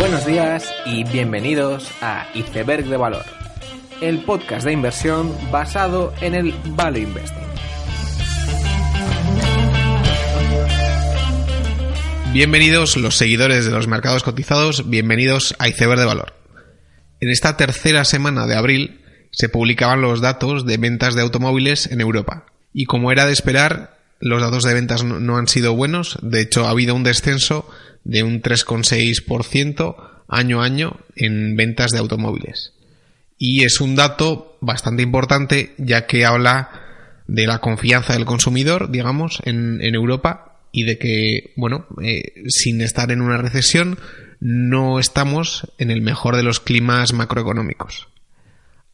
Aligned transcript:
Buenos 0.00 0.24
días 0.24 0.74
y 0.86 1.04
bienvenidos 1.04 1.92
a 2.00 2.26
Iceberg 2.34 2.86
de 2.86 2.96
Valor, 2.96 3.26
el 4.00 4.24
podcast 4.24 4.64
de 4.64 4.72
inversión 4.72 5.30
basado 5.52 6.14
en 6.22 6.34
el 6.34 6.54
Value 6.68 7.00
Investing. 7.00 7.44
Bienvenidos 12.32 12.96
los 12.96 13.14
seguidores 13.14 13.66
de 13.66 13.72
los 13.72 13.88
mercados 13.88 14.22
cotizados, 14.22 14.88
bienvenidos 14.88 15.54
a 15.58 15.68
Iceberg 15.68 16.00
de 16.00 16.06
Valor. 16.06 16.32
En 17.20 17.28
esta 17.28 17.58
tercera 17.58 18.06
semana 18.06 18.46
de 18.46 18.56
abril 18.56 19.02
se 19.32 19.50
publicaban 19.50 20.00
los 20.00 20.22
datos 20.22 20.64
de 20.64 20.78
ventas 20.78 21.14
de 21.14 21.20
automóviles 21.20 21.92
en 21.92 22.00
Europa. 22.00 22.46
Y 22.72 22.86
como 22.86 23.12
era 23.12 23.26
de 23.26 23.34
esperar, 23.34 23.99
los 24.20 24.40
datos 24.42 24.64
de 24.64 24.74
ventas 24.74 25.02
no 25.02 25.36
han 25.38 25.48
sido 25.48 25.74
buenos, 25.74 26.18
de 26.22 26.42
hecho 26.42 26.66
ha 26.66 26.70
habido 26.70 26.94
un 26.94 27.02
descenso 27.02 27.68
de 28.04 28.22
un 28.22 28.42
3,6% 28.42 29.96
año 30.28 30.62
a 30.62 30.64
año 30.64 31.00
en 31.16 31.56
ventas 31.56 31.90
de 31.90 31.98
automóviles. 31.98 32.72
Y 33.38 33.64
es 33.64 33.80
un 33.80 33.96
dato 33.96 34.58
bastante 34.60 35.02
importante 35.02 35.74
ya 35.78 36.06
que 36.06 36.24
habla 36.24 36.70
de 37.26 37.46
la 37.46 37.60
confianza 37.60 38.12
del 38.12 38.26
consumidor, 38.26 38.90
digamos, 38.90 39.40
en, 39.44 39.80
Europa 39.82 40.58
y 40.72 40.84
de 40.84 40.98
que, 40.98 41.52
bueno, 41.56 41.86
eh, 42.02 42.44
sin 42.48 42.80
estar 42.80 43.10
en 43.10 43.22
una 43.22 43.38
recesión, 43.38 43.98
no 44.40 44.98
estamos 44.98 45.72
en 45.78 45.90
el 45.90 46.02
mejor 46.02 46.36
de 46.36 46.42
los 46.42 46.60
climas 46.60 47.12
macroeconómicos. 47.12 48.08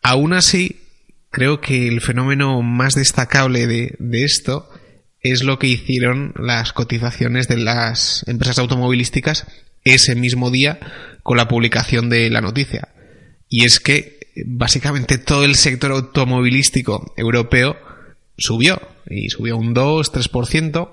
Aún 0.02 0.32
así, 0.32 0.82
creo 1.30 1.60
que 1.60 1.88
el 1.88 2.00
fenómeno 2.00 2.62
más 2.62 2.94
destacable 2.94 3.66
de, 3.66 3.96
de 3.98 4.24
esto 4.24 4.70
es 5.32 5.42
lo 5.42 5.58
que 5.58 5.66
hicieron 5.68 6.32
las 6.36 6.72
cotizaciones 6.72 7.48
de 7.48 7.58
las 7.58 8.24
empresas 8.26 8.58
automovilísticas 8.58 9.46
ese 9.84 10.14
mismo 10.14 10.50
día 10.50 10.80
con 11.22 11.36
la 11.36 11.48
publicación 11.48 12.08
de 12.08 12.28
la 12.30 12.40
noticia. 12.40 12.88
Y 13.48 13.64
es 13.64 13.80
que 13.80 14.18
básicamente 14.44 15.18
todo 15.18 15.44
el 15.44 15.54
sector 15.54 15.92
automovilístico 15.92 17.14
europeo 17.16 17.76
subió 18.36 18.80
y 19.08 19.30
subió 19.30 19.56
un 19.56 19.74
2-3% 19.74 20.90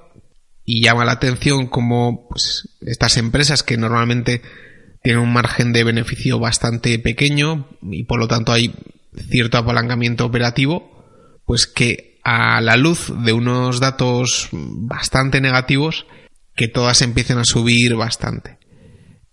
y 0.66 0.84
llama 0.84 1.06
la 1.06 1.14
atención 1.14 1.68
como 1.68 2.28
pues, 2.30 2.70
estas 2.82 3.18
empresas 3.18 3.64
que 3.64 3.78
normalmente 3.78 4.42
tienen 5.02 5.22
un 5.22 5.34
margen 5.34 5.74
de 5.74 5.84
beneficio 5.84 6.40
bastante 6.40 6.98
pequeño 7.00 7.68
y 7.82 8.04
por 8.04 8.20
lo 8.20 8.28
tanto 8.28 8.54
hay 8.54 8.74
cierto 9.30 9.58
apalancamiento 9.58 10.26
operativo, 10.26 11.40
pues 11.46 11.68
que 11.68 12.13
a 12.24 12.62
la 12.62 12.78
luz 12.78 13.12
de 13.24 13.34
unos 13.34 13.80
datos 13.80 14.50
bastante 14.52 15.42
negativos 15.42 16.06
que 16.56 16.68
todas 16.68 17.02
empiecen 17.02 17.38
a 17.38 17.46
subir 17.46 17.96
bastante. 17.96 18.58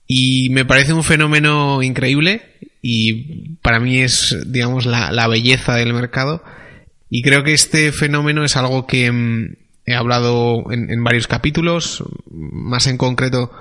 Y 0.06 0.50
me 0.50 0.64
parece 0.64 0.92
un 0.92 1.04
fenómeno 1.04 1.82
increíble 1.82 2.42
y 2.82 3.56
para 3.56 3.78
mí 3.78 4.00
es, 4.00 4.36
digamos, 4.46 4.86
la, 4.86 5.28
belleza 5.28 5.76
del 5.76 5.94
mercado. 5.94 6.42
Y 7.08 7.22
creo 7.22 7.44
que 7.44 7.52
este 7.52 7.92
fenómeno 7.92 8.44
es 8.44 8.56
algo 8.56 8.86
que 8.86 9.10
mm, 9.10 9.56
he 9.86 9.94
hablado 9.94 10.64
en, 10.72 10.90
en, 10.90 11.04
varios 11.04 11.26
capítulos, 11.28 12.02
más 12.30 12.86
en 12.86 12.96
concreto 12.96 13.52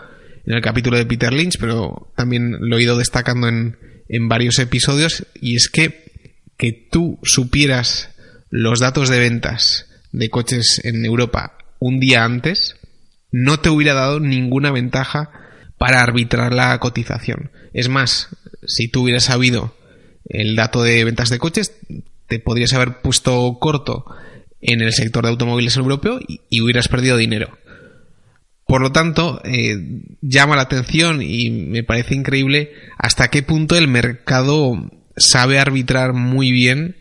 en 0.45 0.55
el 0.55 0.61
capítulo 0.61 0.97
de 0.97 1.05
Peter 1.05 1.33
Lynch, 1.33 1.57
pero 1.59 2.11
también 2.15 2.57
lo 2.59 2.77
he 2.77 2.83
ido 2.83 2.97
destacando 2.97 3.47
en, 3.47 3.77
en 4.07 4.27
varios 4.27 4.57
episodios, 4.57 5.27
y 5.39 5.55
es 5.55 5.69
que 5.69 6.09
que 6.59 6.73
tú 6.73 7.17
supieras 7.23 8.09
los 8.49 8.79
datos 8.79 9.09
de 9.09 9.19
ventas 9.19 9.87
de 10.11 10.29
coches 10.29 10.81
en 10.83 11.05
Europa 11.05 11.57
un 11.79 11.99
día 11.99 12.23
antes, 12.23 12.75
no 13.31 13.59
te 13.59 13.69
hubiera 13.69 13.93
dado 13.93 14.19
ninguna 14.19 14.71
ventaja 14.71 15.31
para 15.77 16.01
arbitrar 16.01 16.53
la 16.53 16.77
cotización. 16.79 17.51
Es 17.73 17.89
más, 17.89 18.29
si 18.65 18.87
tú 18.87 19.03
hubieras 19.03 19.23
sabido 19.25 19.75
el 20.25 20.55
dato 20.55 20.83
de 20.83 21.03
ventas 21.05 21.29
de 21.29 21.39
coches, 21.39 21.73
te 22.27 22.39
podrías 22.39 22.73
haber 22.73 23.01
puesto 23.01 23.57
corto 23.59 24.05
en 24.61 24.81
el 24.81 24.93
sector 24.93 25.23
de 25.23 25.29
automóviles 25.29 25.77
europeo 25.77 26.19
y, 26.27 26.61
hubieras 26.61 26.89
perdido 26.89 27.17
dinero. 27.17 27.57
Por 28.67 28.81
lo 28.81 28.91
tanto, 28.91 29.41
eh, 29.45 30.03
llama 30.21 30.55
la 30.55 30.63
atención 30.63 31.21
y 31.23 31.49
me 31.49 31.83
parece 31.83 32.13
increíble 32.13 32.73
hasta 32.97 33.29
qué 33.29 33.41
punto 33.41 33.75
el 33.75 33.87
mercado 33.87 34.91
sabe 35.17 35.59
arbitrar 35.59 36.13
muy 36.13 36.51
bien 36.51 36.97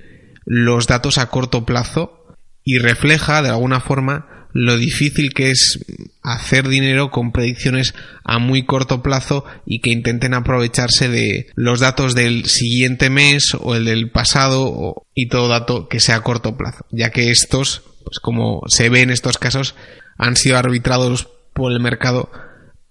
los 0.50 0.86
datos 0.86 1.19
a 1.19 1.28
corto 1.28 1.66
plazo 1.66 2.25
y 2.64 2.78
refleja 2.78 3.42
de 3.42 3.50
alguna 3.50 3.81
forma 3.81 4.48
lo 4.54 4.78
difícil 4.78 5.34
que 5.34 5.50
es 5.50 5.84
hacer 6.22 6.66
dinero 6.69 7.10
con 7.10 7.32
predicciones 7.32 7.94
a 8.25 8.38
muy 8.38 8.64
corto 8.64 9.03
plazo 9.03 9.44
y 9.66 9.81
que 9.81 9.91
intenten 9.91 10.32
aprovecharse 10.32 11.10
de 11.10 11.48
los 11.54 11.81
datos 11.81 12.14
del 12.14 12.47
siguiente 12.47 13.10
mes 13.10 13.53
o 13.60 13.76
el 13.76 13.84
del 13.84 14.10
pasado 14.10 15.06
y 15.14 15.28
todo 15.28 15.48
dato 15.48 15.86
que 15.86 16.00
sea 16.00 16.16
a 16.16 16.22
corto 16.22 16.56
plazo, 16.56 16.86
ya 16.91 17.10
que 17.10 17.30
estos, 17.30 17.82
pues 18.04 18.19
como 18.20 18.62
se 18.69 18.88
ve 18.88 19.03
en 19.03 19.10
estos 19.10 19.36
casos, 19.36 19.75
han 20.16 20.34
sido 20.34 20.56
arbitrados 20.56 21.28
por 21.53 21.70
el 21.72 21.80
mercado 21.80 22.30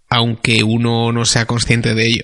aunque 0.09 0.63
uno 0.63 1.11
no 1.11 1.25
sea 1.25 1.45
consciente 1.45 1.93
de 1.93 2.05
ello. 2.05 2.23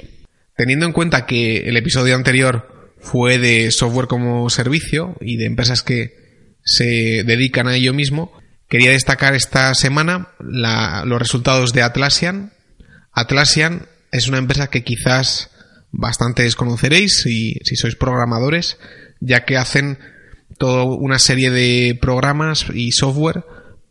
Teniendo 0.55 0.85
en 0.85 0.93
cuenta 0.93 1.25
que 1.25 1.57
el 1.67 1.77
episodio 1.77 2.15
anterior 2.15 2.72
fue 3.03 3.37
de 3.37 3.69
software 3.71 4.07
como 4.07 4.49
servicio 4.49 5.15
y 5.19 5.35
de 5.37 5.45
empresas 5.45 5.83
que 5.83 6.57
se 6.63 7.23
dedican 7.25 7.67
a 7.67 7.75
ello 7.75 7.93
mismo. 7.93 8.31
Quería 8.69 8.91
destacar 8.91 9.35
esta 9.35 9.75
semana 9.75 10.29
los 10.39 11.19
resultados 11.19 11.73
de 11.73 11.83
Atlassian. 11.83 12.53
Atlassian 13.11 13.87
es 14.11 14.27
una 14.29 14.37
empresa 14.37 14.67
que 14.67 14.83
quizás 14.83 15.51
bastante 15.91 16.43
desconoceréis 16.43 17.21
si, 17.21 17.59
si 17.63 17.75
sois 17.75 17.95
programadores, 17.95 18.77
ya 19.19 19.45
que 19.45 19.57
hacen 19.57 19.99
toda 20.57 20.85
una 20.85 21.19
serie 21.19 21.51
de 21.51 21.97
programas 22.01 22.65
y 22.73 22.93
software 22.93 23.43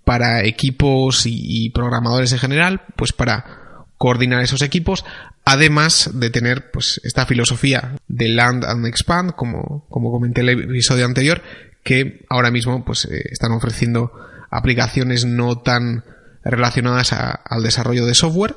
para 0.04 0.44
equipos 0.44 1.26
y, 1.26 1.66
y 1.66 1.70
programadores 1.70 2.32
en 2.32 2.38
general, 2.38 2.82
pues 2.96 3.12
para 3.12 3.61
coordinar 4.02 4.42
esos 4.42 4.62
equipos, 4.62 5.04
además 5.44 6.10
de 6.14 6.28
tener 6.28 6.72
pues 6.72 7.00
esta 7.04 7.24
filosofía 7.24 8.00
de 8.08 8.30
land 8.30 8.64
and 8.64 8.84
expand, 8.84 9.36
como, 9.36 9.86
como 9.88 10.10
comenté 10.10 10.40
en 10.40 10.48
el 10.48 10.62
episodio 10.64 11.06
anterior, 11.06 11.40
que 11.84 12.26
ahora 12.28 12.50
mismo 12.50 12.84
pues 12.84 13.04
eh, 13.04 13.22
están 13.30 13.52
ofreciendo 13.52 14.10
aplicaciones 14.50 15.24
no 15.24 15.58
tan 15.58 16.02
relacionadas 16.42 17.12
al 17.12 17.62
desarrollo 17.62 18.04
de 18.04 18.16
software 18.16 18.56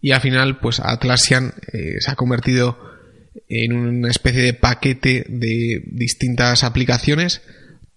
y 0.00 0.12
al 0.12 0.20
final 0.20 0.60
pues 0.60 0.78
Atlassian 0.78 1.54
eh, 1.72 1.96
se 1.98 2.12
ha 2.12 2.14
convertido 2.14 2.78
en 3.48 3.72
una 3.72 4.10
especie 4.10 4.42
de 4.42 4.54
paquete 4.54 5.26
de 5.28 5.82
distintas 5.86 6.62
aplicaciones 6.62 7.42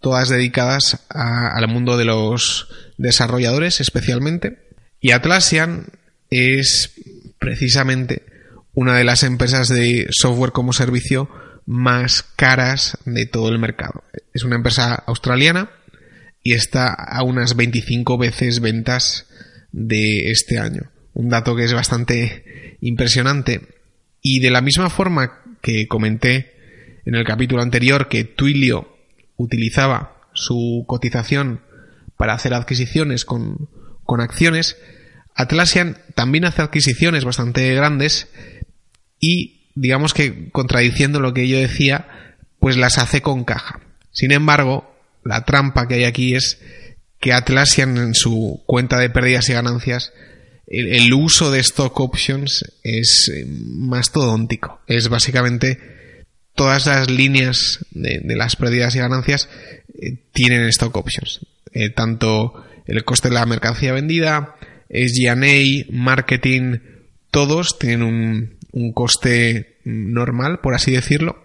todas 0.02 0.30
dedicadas 0.30 1.06
al 1.10 1.68
mundo 1.68 1.96
de 1.96 2.06
los 2.06 2.70
desarrolladores 2.98 3.82
especialmente. 3.82 4.66
Y 5.00 5.12
Atlassian 5.12 5.92
es 6.30 6.94
precisamente 7.40 8.24
una 8.74 8.96
de 8.98 9.04
las 9.04 9.24
empresas 9.24 9.70
de 9.70 10.08
software 10.12 10.52
como 10.52 10.74
servicio 10.74 11.30
más 11.66 12.24
caras 12.36 12.98
de 13.06 13.26
todo 13.26 13.50
el 13.50 13.60
mercado. 13.60 14.04
Es 14.34 14.44
una 14.44 14.56
empresa 14.56 14.96
australiana 14.96 15.70
y 16.44 16.54
está 16.54 16.94
a 16.94 17.24
unas 17.24 17.56
25 17.56 18.18
veces 18.18 18.62
ventas 18.62 19.28
de 19.72 20.32
este 20.32 20.60
año. 20.60 20.92
Un 21.14 21.30
dato 21.30 21.56
que 21.56 21.66
es 21.66 21.74
bastante 21.74 22.78
impresionante. 22.82 23.62
Y 24.22 24.40
de 24.40 24.52
la 24.52 24.62
misma 24.62 24.90
forma 24.90 25.42
que 25.62 25.88
comenté 25.88 27.02
en 27.06 27.16
el 27.16 27.26
capítulo 27.26 27.62
anterior 27.62 28.08
que 28.08 28.24
Twilio 28.24 28.98
utilizaba 29.36 30.22
su 30.34 30.86
cotización 30.88 31.62
para 32.16 32.34
hacer 32.34 32.54
adquisiciones 32.54 33.26
con, 33.26 33.70
con 34.04 34.22
acciones, 34.22 34.78
Atlassian 35.38 35.98
también 36.16 36.46
hace 36.46 36.62
adquisiciones 36.62 37.24
bastante 37.24 37.74
grandes 37.74 38.28
y, 39.20 39.70
digamos 39.76 40.14
que 40.14 40.50
contradiciendo 40.52 41.20
lo 41.20 41.34
que 41.34 41.48
yo 41.48 41.58
decía, 41.58 42.08
pues 42.60 42.76
las 42.76 42.98
hace 42.98 43.22
con 43.22 43.46
caja. 43.46 43.80
Sin 44.12 44.32
embargo, 44.32 44.94
la 45.24 45.46
trampa 45.46 45.88
que 45.88 45.96
hay 45.96 46.04
aquí 46.04 46.36
es 46.36 46.60
que 47.20 47.34
Atlassian 47.34 47.98
en 47.98 48.16
su 48.16 48.64
cuenta 48.66 49.00
de 49.00 49.10
pérdidas 49.10 49.48
y 49.50 49.54
ganancias 49.54 50.12
el, 50.68 51.14
uso 51.14 51.50
de 51.50 51.62
stock 51.62 51.98
options 52.00 52.66
es 52.84 53.32
eh, 53.34 53.46
mastodóntico. 53.48 54.82
Es 54.86 55.08
básicamente 55.08 56.26
todas 56.56 56.88
las 56.88 57.10
líneas 57.10 57.86
de, 57.92 58.22
las 58.36 58.58
pérdidas 58.58 58.96
y 58.96 59.00
ganancias 59.00 59.48
eh, 60.02 60.18
tienen 60.34 60.68
stock 60.68 60.96
options. 60.98 61.40
Eh, 61.72 61.90
tanto 61.90 62.66
el 62.86 63.04
coste 63.06 63.30
de 63.30 63.36
la 63.36 63.46
mercancía 63.46 63.94
vendida, 63.94 64.56
SG&A, 64.90 65.92
marketing, 65.92 66.78
todos 67.32 67.78
tienen 67.80 68.04
un, 68.04 68.58
un 68.72 68.94
coste 68.94 69.78
normal, 69.84 70.60
por 70.60 70.74
así 70.74 70.92
decirlo, 70.92 71.44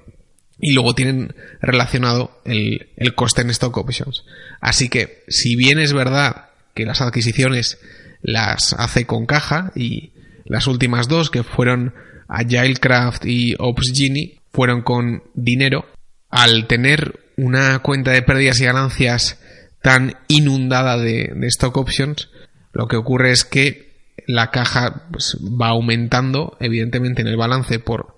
y 0.60 0.72
luego 0.72 0.94
tienen 0.94 1.34
relacionado 1.60 2.40
el, 2.44 2.88
el, 2.96 3.14
coste 3.14 3.42
en 3.42 3.50
stock 3.50 3.76
options. 3.76 4.24
Así 4.60 4.88
que, 4.88 5.24
si 5.28 5.56
bien 5.56 5.78
es 5.78 5.92
verdad 5.92 6.50
que 6.74 6.86
las 6.86 7.00
adquisiciones 7.00 7.78
las 8.22 8.72
hace 8.74 9.06
con 9.06 9.26
caja 9.26 9.72
y 9.74 10.12
las 10.44 10.66
últimas 10.66 11.08
dos 11.08 11.30
que 11.30 11.42
fueron 11.42 11.94
Agilecraft 12.28 13.26
y 13.26 13.54
OpsGenie 13.58 14.40
fueron 14.52 14.82
con 14.82 15.22
dinero. 15.34 15.86
Al 16.30 16.66
tener 16.66 17.20
una 17.36 17.80
cuenta 17.80 18.12
de 18.12 18.22
pérdidas 18.22 18.60
y 18.60 18.64
ganancias 18.64 19.38
tan 19.82 20.14
inundada 20.28 20.96
de, 20.96 21.32
stock 21.48 21.76
options, 21.76 22.30
lo 22.72 22.88
que 22.88 22.96
ocurre 22.96 23.30
es 23.32 23.44
que 23.44 23.92
la 24.26 24.50
caja 24.50 25.06
pues, 25.10 25.36
va 25.40 25.68
aumentando, 25.68 26.56
evidentemente, 26.60 27.22
en 27.22 27.28
el 27.28 27.36
balance 27.36 27.78
por, 27.78 28.16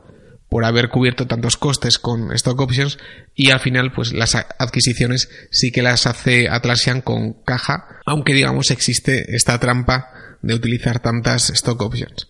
por 0.49 0.65
haber 0.65 0.89
cubierto 0.89 1.27
tantos 1.27 1.57
costes 1.57 1.99
con 1.99 2.33
stock 2.33 2.61
options 2.61 2.99
y 3.35 3.51
al 3.51 3.61
final 3.61 3.93
pues 3.93 4.13
las 4.13 4.35
adquisiciones 4.35 5.29
sí 5.51 5.73
que 5.73 5.83
las 5.83 6.07
hace 6.07 6.49
Atlassian 6.49 7.01
con 7.01 7.33
caja, 7.45 8.01
aunque 8.07 8.35
digamos 8.35 8.71
existe 8.71 9.35
esta 9.35 9.59
trampa 9.59 10.11
de 10.43 10.55
utilizar 10.55 11.01
tantas 11.01 11.51
stock 11.51 11.81
options. 11.83 12.29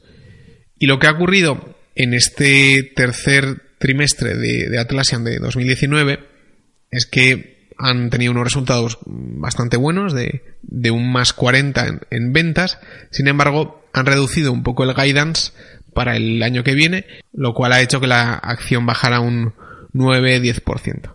Y 0.79 0.87
lo 0.87 0.99
que 0.99 1.07
ha 1.07 1.13
ocurrido 1.13 1.77
en 1.95 2.15
este 2.15 2.93
tercer 2.97 3.63
trimestre 3.79 4.37
de, 4.37 4.79
Atlassian 4.79 5.25
de 5.25 5.39
2019 5.39 6.21
es 6.91 7.07
que 7.07 7.54
han 7.79 8.11
tenido 8.11 8.33
unos 8.33 8.45
resultados 8.45 8.99
bastante 9.07 9.77
buenos 9.77 10.15
de, 10.15 10.43
un 10.91 11.13
más 11.13 11.33
40 11.33 11.87
en, 11.87 12.01
en 12.11 12.33
ventas, 12.33 12.79
sin 13.11 13.29
embargo 13.29 13.85
han 13.93 14.07
reducido 14.07 14.53
un 14.53 14.63
poco 14.63 14.85
el 14.85 14.95
guidance 14.95 15.53
para 15.93 16.17
el 16.17 16.43
año 16.43 16.65
que 16.65 16.75
viene, 16.75 17.07
lo 17.33 17.55
cual 17.55 17.73
ha 17.73 17.81
hecho 17.81 18.01
que 18.01 18.07
la 18.07 18.35
acción 18.35 18.85
bajara 18.85 19.21
un 19.21 19.55
9-10%. 19.95 21.15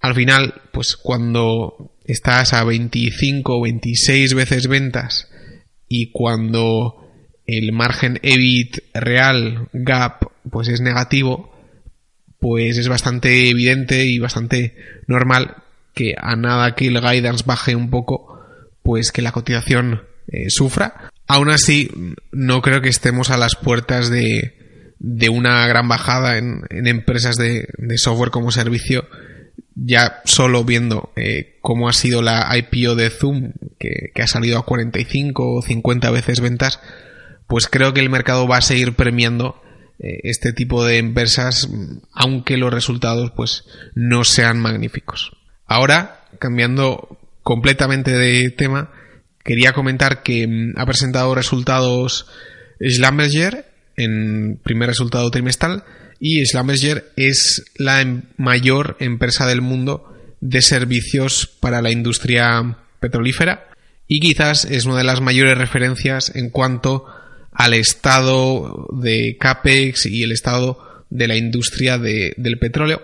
Al 0.00 0.14
final, 0.14 0.62
pues 0.72 0.96
cuando 0.96 1.92
estás 2.04 2.54
a 2.54 2.64
25 2.64 3.58
o 3.58 3.62
26 3.62 4.34
veces 4.34 4.66
ventas 4.66 5.28
y 5.88 6.10
cuando 6.10 6.96
el 7.46 7.72
margen 7.72 8.18
EBIT 8.22 8.78
real 8.94 9.68
gap 9.72 10.30
pues 10.50 10.68
es 10.68 10.80
negativo, 10.80 11.52
pues 12.40 12.78
es 12.78 12.88
bastante 12.88 13.48
evidente 13.50 14.04
y 14.06 14.18
bastante 14.18 14.74
normal 15.06 15.56
que 15.94 16.14
a 16.18 16.36
nada 16.36 16.74
que 16.74 16.86
el 16.86 17.00
guidance 17.00 17.44
baje 17.46 17.76
un 17.76 17.90
poco, 17.90 18.40
pues 18.82 19.12
que 19.12 19.22
la 19.22 19.32
cotización 19.32 20.02
eh, 20.28 20.48
sufra. 20.48 21.10
Aún 21.26 21.50
así, 21.50 21.90
no 22.32 22.62
creo 22.62 22.80
que 22.80 22.88
estemos 22.88 23.30
a 23.30 23.36
las 23.36 23.56
puertas 23.56 24.10
de, 24.10 24.60
de 25.00 25.30
una 25.30 25.66
gran 25.66 25.88
bajada 25.88 26.38
en, 26.38 26.64
empresas 26.70 27.36
de, 27.36 27.66
software 27.96 28.30
como 28.30 28.52
servicio, 28.52 29.08
ya 29.74 30.20
solo 30.24 30.62
viendo 30.64 31.12
eh, 31.16 31.58
cómo 31.62 31.88
ha 31.88 31.92
sido 31.94 32.22
la 32.22 32.48
IPO 32.56 32.94
de 32.94 33.10
Zoom, 33.10 33.52
que, 33.78 34.12
ha 34.22 34.26
salido 34.26 34.58
a 34.58 34.64
45 34.64 35.54
o 35.54 35.62
50 35.62 36.10
veces 36.10 36.40
ventas, 36.40 36.80
pues 37.46 37.66
creo 37.66 37.94
que 37.94 38.00
el 38.00 38.10
mercado 38.10 38.46
va 38.46 38.58
a 38.58 38.62
seguir 38.62 38.94
premiando 38.94 39.60
este 40.00 40.52
tipo 40.52 40.84
de 40.84 40.98
empresas, 40.98 41.68
aunque 42.12 42.56
los 42.56 42.72
resultados 42.72 43.32
pues 43.36 43.64
no 43.94 44.24
sean 44.24 44.58
magníficos. 44.58 45.36
Ahora, 45.66 46.24
cambiando 46.38 47.18
completamente 47.42 48.12
de 48.12 48.50
tema, 48.50 48.90
quería 49.44 49.72
comentar 49.72 50.22
que 50.22 50.46
mm, 50.46 50.78
ha 50.78 50.86
presentado 50.86 51.34
resultados 51.34 52.26
Schlumberger 52.82 53.66
en 53.96 54.58
primer 54.62 54.88
resultado 54.88 55.30
trimestral 55.30 55.84
y 56.18 56.44
Schlumberger 56.46 57.12
es 57.16 57.64
la 57.76 58.00
em, 58.00 58.22
mayor 58.36 58.96
empresa 59.00 59.46
del 59.46 59.60
mundo 59.60 60.16
de 60.40 60.62
servicios 60.62 61.46
para 61.60 61.82
la 61.82 61.90
industria 61.90 62.78
petrolífera 63.00 63.68
y 64.06 64.20
quizás 64.20 64.64
es 64.64 64.86
una 64.86 64.96
de 64.96 65.04
las 65.04 65.20
mayores 65.20 65.56
referencias 65.56 66.34
en 66.34 66.50
cuanto 66.50 67.06
al 67.60 67.74
estado 67.74 68.88
de 68.90 69.36
CAPEX 69.38 70.06
y 70.06 70.22
el 70.22 70.32
estado 70.32 71.04
de 71.10 71.28
la 71.28 71.36
industria 71.36 71.98
del 71.98 72.58
petróleo 72.58 73.02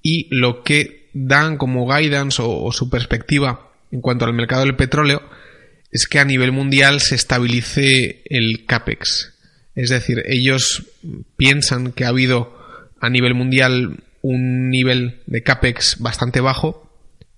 y 0.00 0.28
lo 0.30 0.62
que 0.62 1.08
dan 1.12 1.56
como 1.56 1.84
guidance 1.84 2.40
o 2.40 2.70
su 2.70 2.88
perspectiva 2.88 3.72
en 3.90 4.00
cuanto 4.00 4.26
al 4.26 4.32
mercado 4.32 4.62
del 4.62 4.76
petróleo 4.76 5.22
es 5.90 6.06
que 6.06 6.20
a 6.20 6.24
nivel 6.24 6.52
mundial 6.52 7.00
se 7.00 7.16
estabilice 7.16 8.22
el 8.26 8.64
CAPEX. 8.64 9.34
Es 9.74 9.90
decir, 9.90 10.22
ellos 10.26 10.84
piensan 11.36 11.90
que 11.90 12.04
ha 12.04 12.10
habido 12.10 12.56
a 13.00 13.10
nivel 13.10 13.34
mundial 13.34 14.04
un 14.22 14.70
nivel 14.70 15.20
de 15.26 15.42
CAPEX 15.42 15.98
bastante 15.98 16.40
bajo 16.40 16.88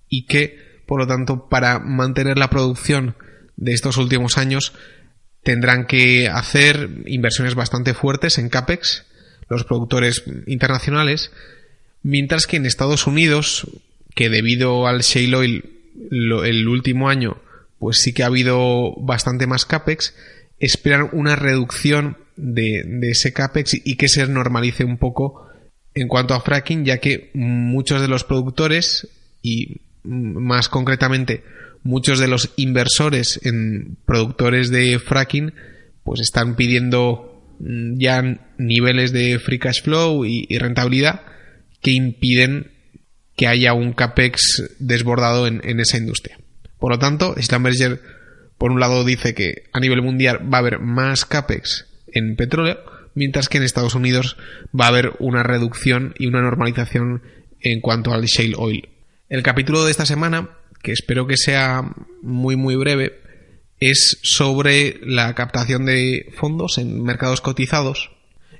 y 0.07 0.27
que, 0.27 0.81
por 0.85 0.99
lo 0.99 1.07
tanto, 1.07 1.49
para 1.49 1.79
mantener 1.79 2.37
la 2.37 2.51
producción 2.51 3.15
de 3.55 3.73
estos 3.73 3.97
últimos 3.97 4.37
años 4.37 4.73
tendrán 5.43 5.85
que 5.85 6.27
hacer 6.27 6.89
inversiones 7.05 7.55
bastante 7.55 7.93
fuertes 7.93 8.37
en 8.37 8.49
CAPEX 8.49 9.05
los 9.49 9.63
productores 9.63 10.23
internacionales, 10.45 11.31
mientras 12.03 12.47
que 12.47 12.57
en 12.57 12.65
Estados 12.65 13.07
Unidos, 13.07 13.67
que 14.13 14.29
debido 14.29 14.87
al 14.87 15.01
shale 15.01 15.35
oil 15.35 15.73
el 16.11 16.67
último 16.67 17.09
año 17.09 17.41
pues 17.79 17.99
sí 17.99 18.13
que 18.13 18.23
ha 18.23 18.27
habido 18.27 18.93
bastante 18.97 19.47
más 19.47 19.65
CAPEX. 19.65 20.15
Esperan 20.59 21.09
una 21.13 21.35
reducción 21.35 22.17
de, 22.35 22.99
ese 23.03 23.33
CAPEX 23.33 23.81
y 23.85 23.95
que 23.95 24.07
se 24.07 24.27
normalice 24.27 24.83
un 24.83 24.97
poco 24.97 25.47
en 25.93 26.07
cuanto 26.07 26.33
a 26.33 26.41
fracking, 26.41 26.85
ya 26.85 26.99
que 26.99 27.31
muchos 27.33 28.01
de 28.01 28.07
los 28.07 28.23
productores 28.23 29.07
y 29.41 29.81
más 30.03 30.69
concretamente 30.69 31.43
muchos 31.87 32.19
de 32.19 32.27
los 32.27 32.51
inversores 32.55 33.39
en 33.43 33.97
productores 34.05 34.69
de 34.69 34.99
fracking 34.99 35.53
pues 36.03 36.21
están 36.21 36.55
pidiendo 36.55 37.43
mm, 37.59 37.97
ya 37.97 38.39
niveles 38.57 39.11
de 39.11 39.39
free 39.39 39.59
cash 39.59 39.81
flow 39.81 40.25
y, 40.25 40.45
rentabilidad 40.57 41.21
que 41.81 41.91
impiden 41.91 42.71
que 43.35 43.47
haya 43.47 43.73
un 43.73 43.93
capex 43.93 44.75
desbordado 44.79 45.47
en 45.47 45.79
esa 45.79 45.97
industria. 45.97 46.39
Por 46.79 46.91
lo 46.91 46.99
tanto, 46.99 47.35
Schlumberger, 47.39 48.01
por 48.57 48.71
un 48.71 48.79
lado, 48.79 49.03
dice 49.03 49.33
que 49.33 49.63
a 49.73 49.79
nivel 49.79 50.01
mundial 50.01 50.41
va 50.51 50.57
a 50.57 50.61
haber 50.61 50.79
más 50.79 51.25
capex 51.25 51.87
en 52.11 52.35
petróleo, 52.35 52.79
mientras 53.15 53.49
que 53.49 53.57
en 53.57 53.63
Estados 53.63 53.95
Unidos 53.95 54.37
va 54.79 54.85
a 54.85 54.89
haber 54.89 55.13
una 55.19 55.43
reducción 55.43 56.13
y 56.17 56.27
una 56.27 56.41
normalización 56.41 57.23
en 57.61 57.81
cuanto 57.81 58.13
al 58.13 58.25
shale 58.25 58.55
oil. 58.57 58.89
El 59.29 59.43
capítulo 59.43 59.83
de 59.83 59.91
esta 59.91 60.05
semana, 60.05 60.51
que 60.81 60.91
espero 60.91 61.27
que 61.27 61.37
sea 61.37 61.83
muy 62.21 62.55
muy 62.55 62.75
breve, 62.75 63.19
es 63.79 64.19
sobre 64.23 64.99
la 65.03 65.33
captación 65.35 65.85
de 65.85 66.31
fondos 66.35 66.77
en 66.77 67.03
mercados 67.03 67.41
cotizados. 67.41 68.11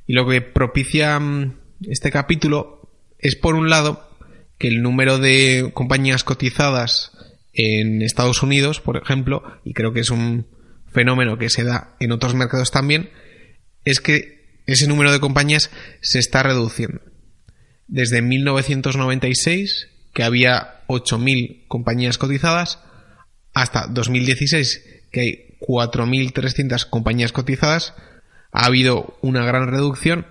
Y 0.06 0.14
lo 0.14 0.28
que 0.28 0.42
propicia 0.42 1.20
mm, 1.20 1.58
este 1.88 2.12
capítulo 2.12 2.90
es, 3.20 3.36
por 3.36 3.56
un 3.56 3.70
lado, 3.70 4.10
que 4.58 4.68
el 4.68 4.82
número 4.82 5.20
de 5.20 5.72
compañías 5.74 6.24
cotizadas 6.24 7.12
en 7.54 8.02
Estados 8.02 8.44
Unidos, 8.44 8.80
por 8.80 8.98
ejemplo, 8.98 9.44
y 9.64 9.74
creo 9.74 9.94
que 9.94 10.02
es 10.02 10.10
un 10.10 10.48
fenómeno 10.92 11.38
que 11.38 11.50
se 11.50 11.64
da 11.64 11.96
en 12.00 12.12
otros 12.12 12.36
mercados 12.36 12.72
también, 12.72 13.10
es 13.84 14.00
que 14.00 14.62
ese 14.66 14.88
número 14.88 15.12
de 15.12 15.20
compañías 15.20 15.72
se 16.02 16.20
está 16.20 16.44
reduciendo. 16.44 17.02
Desde 17.88 18.22
1996, 18.22 19.90
que 20.14 20.24
había 20.24 20.77
8.000 20.88 21.68
compañías 21.68 22.18
cotizadas, 22.18 22.80
hasta 23.54 23.88
2016, 23.88 24.84
que 25.12 25.20
hay 25.20 25.58
4.300 25.60 26.90
compañías 26.90 27.32
cotizadas, 27.32 27.94
ha 28.52 28.66
habido 28.66 29.18
una 29.22 29.46
gran 29.46 29.68
reducción 29.68 30.28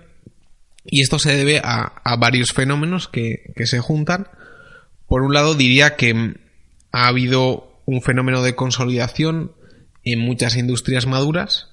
y 0.85 1.01
esto 1.01 1.19
se 1.19 1.35
debe 1.35 1.61
a, 1.63 2.01
varios 2.17 2.51
fenómenos 2.53 3.07
que, 3.07 3.51
que 3.55 3.67
se 3.67 3.79
juntan. 3.79 4.27
Por 5.07 5.21
un 5.21 5.33
lado, 5.33 5.53
diría 5.53 5.95
que 5.95 6.35
ha 6.91 7.07
habido 7.07 7.81
un 7.85 8.01
fenómeno 8.01 8.41
de 8.41 8.55
consolidación 8.55 9.53
en 10.03 10.19
muchas 10.19 10.55
industrias 10.55 11.05
maduras 11.05 11.69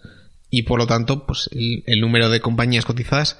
y 0.50 0.62
por 0.62 0.78
lo 0.78 0.86
tanto 0.86 1.26
pues 1.26 1.50
el, 1.52 2.00
número 2.00 2.30
de 2.30 2.40
compañías 2.40 2.84
cotizadas 2.84 3.38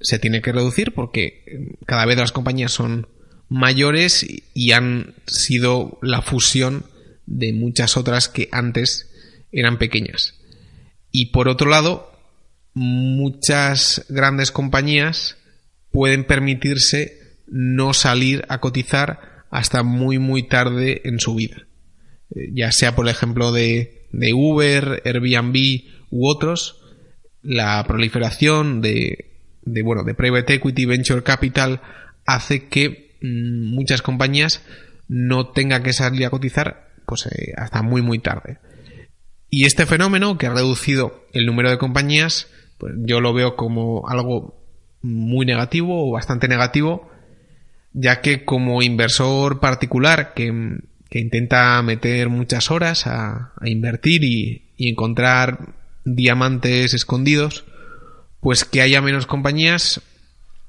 se 0.00 0.18
tiene 0.18 0.40
que 0.40 0.52
reducir 0.52 0.94
porque 0.94 1.76
cada 1.86 2.06
vez 2.06 2.16
las 2.16 2.32
compañías 2.32 2.72
son 2.72 3.08
mayores 3.48 4.26
y 4.54 4.72
han 4.72 5.14
sido 5.26 5.98
la 6.02 6.22
fusión 6.22 6.84
de 7.26 7.52
muchas 7.52 7.96
otras 7.96 8.28
que 8.28 8.48
antes 8.52 9.10
eran 9.52 9.78
pequeñas. 9.78 10.34
Y 11.10 11.26
por 11.26 11.48
otro 11.48 11.68
lado, 11.68 12.12
muchas 12.74 14.06
grandes 14.08 14.52
compañías 14.52 15.36
pueden 15.90 16.24
permitirse 16.24 17.18
no 17.46 17.94
salir 17.94 18.44
a 18.48 18.60
cotizar 18.60 19.44
hasta 19.50 19.82
muy 19.82 20.18
muy 20.18 20.46
tarde 20.48 21.00
en 21.04 21.18
su 21.18 21.34
vida. 21.34 21.66
Eh, 22.34 22.50
ya 22.52 22.72
sea 22.72 22.94
por 22.94 23.08
ejemplo 23.08 23.52
de, 23.52 24.06
de 24.12 24.34
Uber, 24.34 25.02
Airbnb 25.04 25.56
u 26.10 26.28
otros, 26.28 26.80
la 27.42 27.82
proliferación 27.86 28.82
de, 28.82 29.32
de, 29.62 29.82
bueno, 29.82 30.04
de 30.04 30.14
private 30.14 30.54
equity, 30.54 30.84
venture 30.84 31.22
capital, 31.22 31.80
hace 32.26 32.68
que 32.68 33.07
muchas 33.22 34.02
compañías 34.02 34.62
no 35.08 35.48
tengan 35.48 35.82
que 35.82 35.92
salir 35.92 36.26
a 36.26 36.30
cotizar 36.30 36.88
pues, 37.06 37.26
eh, 37.26 37.52
hasta 37.56 37.82
muy 37.82 38.02
muy 38.02 38.18
tarde. 38.18 38.58
Y 39.50 39.64
este 39.64 39.86
fenómeno, 39.86 40.36
que 40.36 40.46
ha 40.46 40.52
reducido 40.52 41.26
el 41.32 41.46
número 41.46 41.70
de 41.70 41.78
compañías, 41.78 42.48
pues 42.76 42.92
yo 42.98 43.20
lo 43.20 43.32
veo 43.32 43.56
como 43.56 44.06
algo 44.08 44.62
muy 45.00 45.46
negativo 45.46 46.08
o 46.08 46.12
bastante 46.12 46.48
negativo, 46.48 47.10
ya 47.92 48.20
que 48.20 48.44
como 48.44 48.82
inversor 48.82 49.58
particular 49.58 50.34
que, 50.34 50.52
intenta 51.10 51.80
meter 51.82 52.28
muchas 52.28 52.70
horas 52.70 53.06
a, 53.06 53.54
invertir 53.64 54.22
y, 54.24 54.72
y 54.76 54.90
encontrar 54.90 55.74
diamantes 56.04 56.92
escondidos, 56.92 57.64
pues 58.40 58.66
que 58.66 58.82
haya 58.82 59.00
menos 59.00 59.26
compañías 59.26 60.02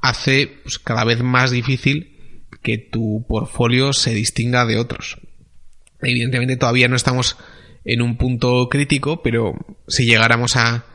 hace 0.02 0.60
pues, 0.64 0.80
cada 0.80 1.04
vez 1.04 1.22
más 1.22 1.52
difícil 1.52 2.09
que 2.62 2.78
tu 2.78 3.26
portfolio 3.28 3.94
se 3.94 4.14
distinga 4.14 4.66
de 4.66 4.78
otros. 4.78 5.18
Evidentemente 6.02 6.58
todavía 6.58 6.88
no 6.88 6.96
estamos 6.96 7.38
en 7.86 8.02
un 8.02 8.18
punto 8.18 8.70
crítico, 8.70 9.22
pero 9.22 9.54
si 9.88 10.06
llegáramos 10.06 10.56
a, 10.56 10.86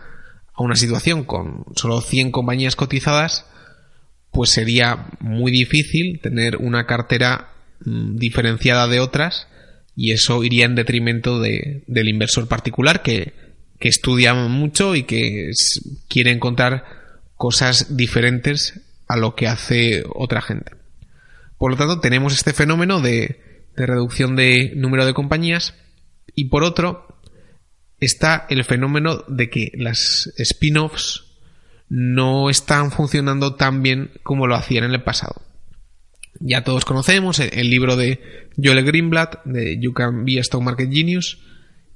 a 0.53 0.63
una 0.63 0.77
situación 0.77 1.25
con 1.25 1.65
solo 1.75 2.01
100 2.01 2.31
compañías 2.31 2.77
cotizadas, 2.77 3.47
pues 4.31 4.51
sería 4.51 5.09
muy 5.21 5.53
difícil 5.53 6.21
tener 6.21 6.57
una 6.57 6.87
cartera 6.87 7.53
mm, 7.85 8.17
diferenciada 8.17 8.89
de 8.89 9.01
otras 9.01 9.47
y 9.97 10.13
eso 10.13 10.43
iría 10.43 10.67
en 10.67 10.75
detrimento 10.75 11.41
de, 11.41 11.85
del 11.87 12.09
inversor 12.09 12.49
particular 12.49 13.03
que, 13.03 13.33
que 13.79 13.89
estudia 13.89 14.35
mucho 14.35 14.97
y 14.97 15.05
que 15.05 15.51
quiere 16.09 16.33
encontrar 16.33 16.85
cosas 17.37 17.97
diferentes 17.97 18.81
a 19.07 19.17
lo 19.17 19.35
que 19.35 19.47
hace 19.47 20.03
otra 20.15 20.41
gente. 20.41 20.73
Por 21.59 21.71
lo 21.71 21.77
tanto, 21.77 22.01
tenemos 22.01 22.35
este 22.35 22.53
fenómeno 22.53 23.01
de, 23.01 23.41
reducción 23.77 24.37
de 24.37 24.73
número 24.77 25.05
de 25.05 25.15
compañías 25.15 25.75
y 26.37 26.45
por 26.45 26.63
otro 26.63 27.09
está 27.99 28.47
el 28.49 28.63
fenómeno 28.65 29.25
de 29.27 29.51
que 29.51 29.73
las 29.75 30.33
spin-offs 30.37 31.25
no 31.89 32.51
están 32.51 32.93
funcionando 32.93 33.57
tan 33.57 33.83
bien 33.83 34.13
como 34.23 34.47
lo 34.47 34.55
hacían 34.55 34.85
en 34.85 34.93
el 34.93 35.03
pasado. 35.03 35.43
Ya 36.41 36.63
todos 36.65 36.85
conocemos 36.85 37.41
el, 37.41 37.71
libro 37.71 37.97
de 37.97 38.49
Joel 38.63 38.85
Greenblatt 38.85 39.45
de 39.45 39.79
You 39.81 39.93
Can 39.93 40.25
Be 40.25 40.39
a 40.39 40.41
Stock 40.43 40.63
Market 40.63 40.93
Genius, 40.93 41.41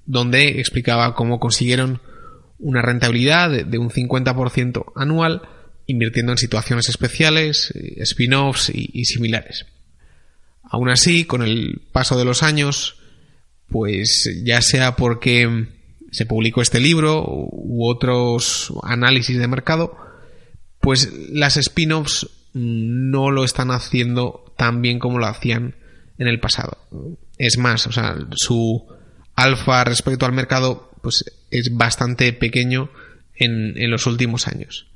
donde 0.07 0.61
explicaba 0.61 1.15
cómo 1.15 1.39
consiguieron 1.39 2.01
una 2.59 2.83
rentabilidad 2.83 3.51
de, 3.51 3.79
un 3.79 3.91
50% 3.91 4.93
anual 4.97 5.43
invirtiendo 5.89 6.33
en 6.33 6.39
situaciones 6.39 6.89
especiales, 6.89 7.73
eh, 7.75 7.95
spin-offs 8.03 8.71
y, 8.73 9.05
similares. 9.07 9.67
Aún 10.63 10.91
así, 10.91 11.25
con 11.25 11.43
el 11.43 11.81
paso 11.93 12.17
de 12.17 12.27
los 12.27 12.43
años, 12.43 12.97
pues 13.69 14.31
ya 14.45 14.61
sea 14.61 14.97
porque 14.97 15.67
se 16.13 16.27
publicó 16.27 16.61
este 16.61 16.79
libro 16.79 17.25
u 17.27 17.89
otros 17.89 18.73
análisis 18.83 19.39
de 19.39 19.49
mercado, 19.49 19.97
pues 20.81 21.11
las 21.31 21.57
spin-offs 21.57 22.29
no 22.53 23.31
lo 23.31 23.45
están 23.45 23.71
haciendo 23.71 24.53
tan 24.59 24.83
bien 24.83 24.99
como 24.99 25.19
lo 25.19 25.27
hacían 25.27 25.75
en 26.19 26.29
el 26.29 26.39
pasado. 26.39 26.77
Es 27.39 27.57
más, 27.57 27.87
o 27.87 27.93
sea, 27.93 28.15
su 28.37 28.87
alfa 29.35 29.85
respecto 29.85 30.27
al 30.27 30.33
mercado 30.33 30.91
pues 31.03 31.25
es 31.51 31.75
bastante 31.75 32.35
pequeño 32.35 32.91
en, 33.35 33.81
en 33.81 33.91
los 33.91 34.07
últimos 34.07 34.49
años. 34.49 34.88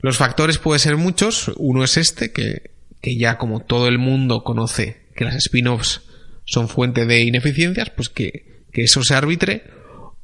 Los 0.00 0.16
factores 0.16 0.58
pueden 0.58 0.80
ser 0.80 0.96
muchos. 0.96 1.50
Uno 1.56 1.84
es 1.84 1.96
este, 1.96 2.32
que, 2.32 2.70
ya 3.02 3.38
como 3.38 3.60
todo 3.60 3.88
el 3.88 3.98
mundo 3.98 4.44
conoce 4.44 5.08
que 5.14 5.24
las 5.24 5.34
spin-offs 5.34 6.02
son 6.44 6.68
fuente 6.68 7.04
de 7.04 7.20
ineficiencias, 7.20 7.90
pues 7.90 8.08
que, 8.08 8.64
eso 8.72 9.02
se 9.02 9.14
arbitre. 9.14 9.64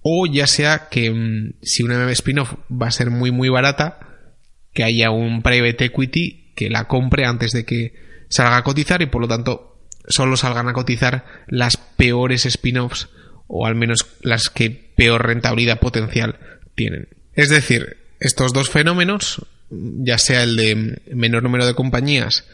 O 0.00 0.26
ya 0.26 0.47
sea 0.47 0.88
que 0.88 1.11
mm, 1.11 1.54
si 1.62 1.83
una 1.83 2.11
spin-off 2.12 2.54
va 2.71 2.87
a 2.87 2.93
ser 2.93 3.11
muy 3.11 3.33
muy 3.33 3.49
barata, 3.49 3.99
que 4.73 4.85
haya 4.85 5.11
un 5.11 5.43
private 5.43 5.87
equity 5.87 6.52
que 6.54 6.71
la 6.71 6.87
compre 6.87 7.25
antes 7.25 7.50
de 7.50 7.64
que 7.64 7.95
salga 8.28 8.59
a 8.59 8.64
cotizar 8.64 9.02
y 9.02 9.07
por 9.07 9.23
lo 9.23 9.28
tanto 9.28 9.88
solo 10.07 10.37
salgan 10.37 10.69
a 10.69 10.73
cotizar 10.73 11.25
las 11.49 11.76
peores 11.76 12.47
spin-offs 12.47 13.09
o 13.49 13.66
al 13.66 13.75
menos 13.75 14.07
las 14.21 14.50
que 14.50 14.71
peor 14.71 15.26
rentabilidad 15.26 15.81
potencial 15.81 16.38
tienen. 16.75 17.09
Es 17.35 17.49
decir, 17.49 17.97
estos 18.21 18.52
dos 18.52 18.71
fenómenos 18.71 19.47
ya 19.99 20.19
sea 20.19 20.43
el 20.43 20.57
de 20.57 21.02
menor 21.12 21.43
número 21.43 21.66
de 21.66 21.75
compañías 21.75 22.45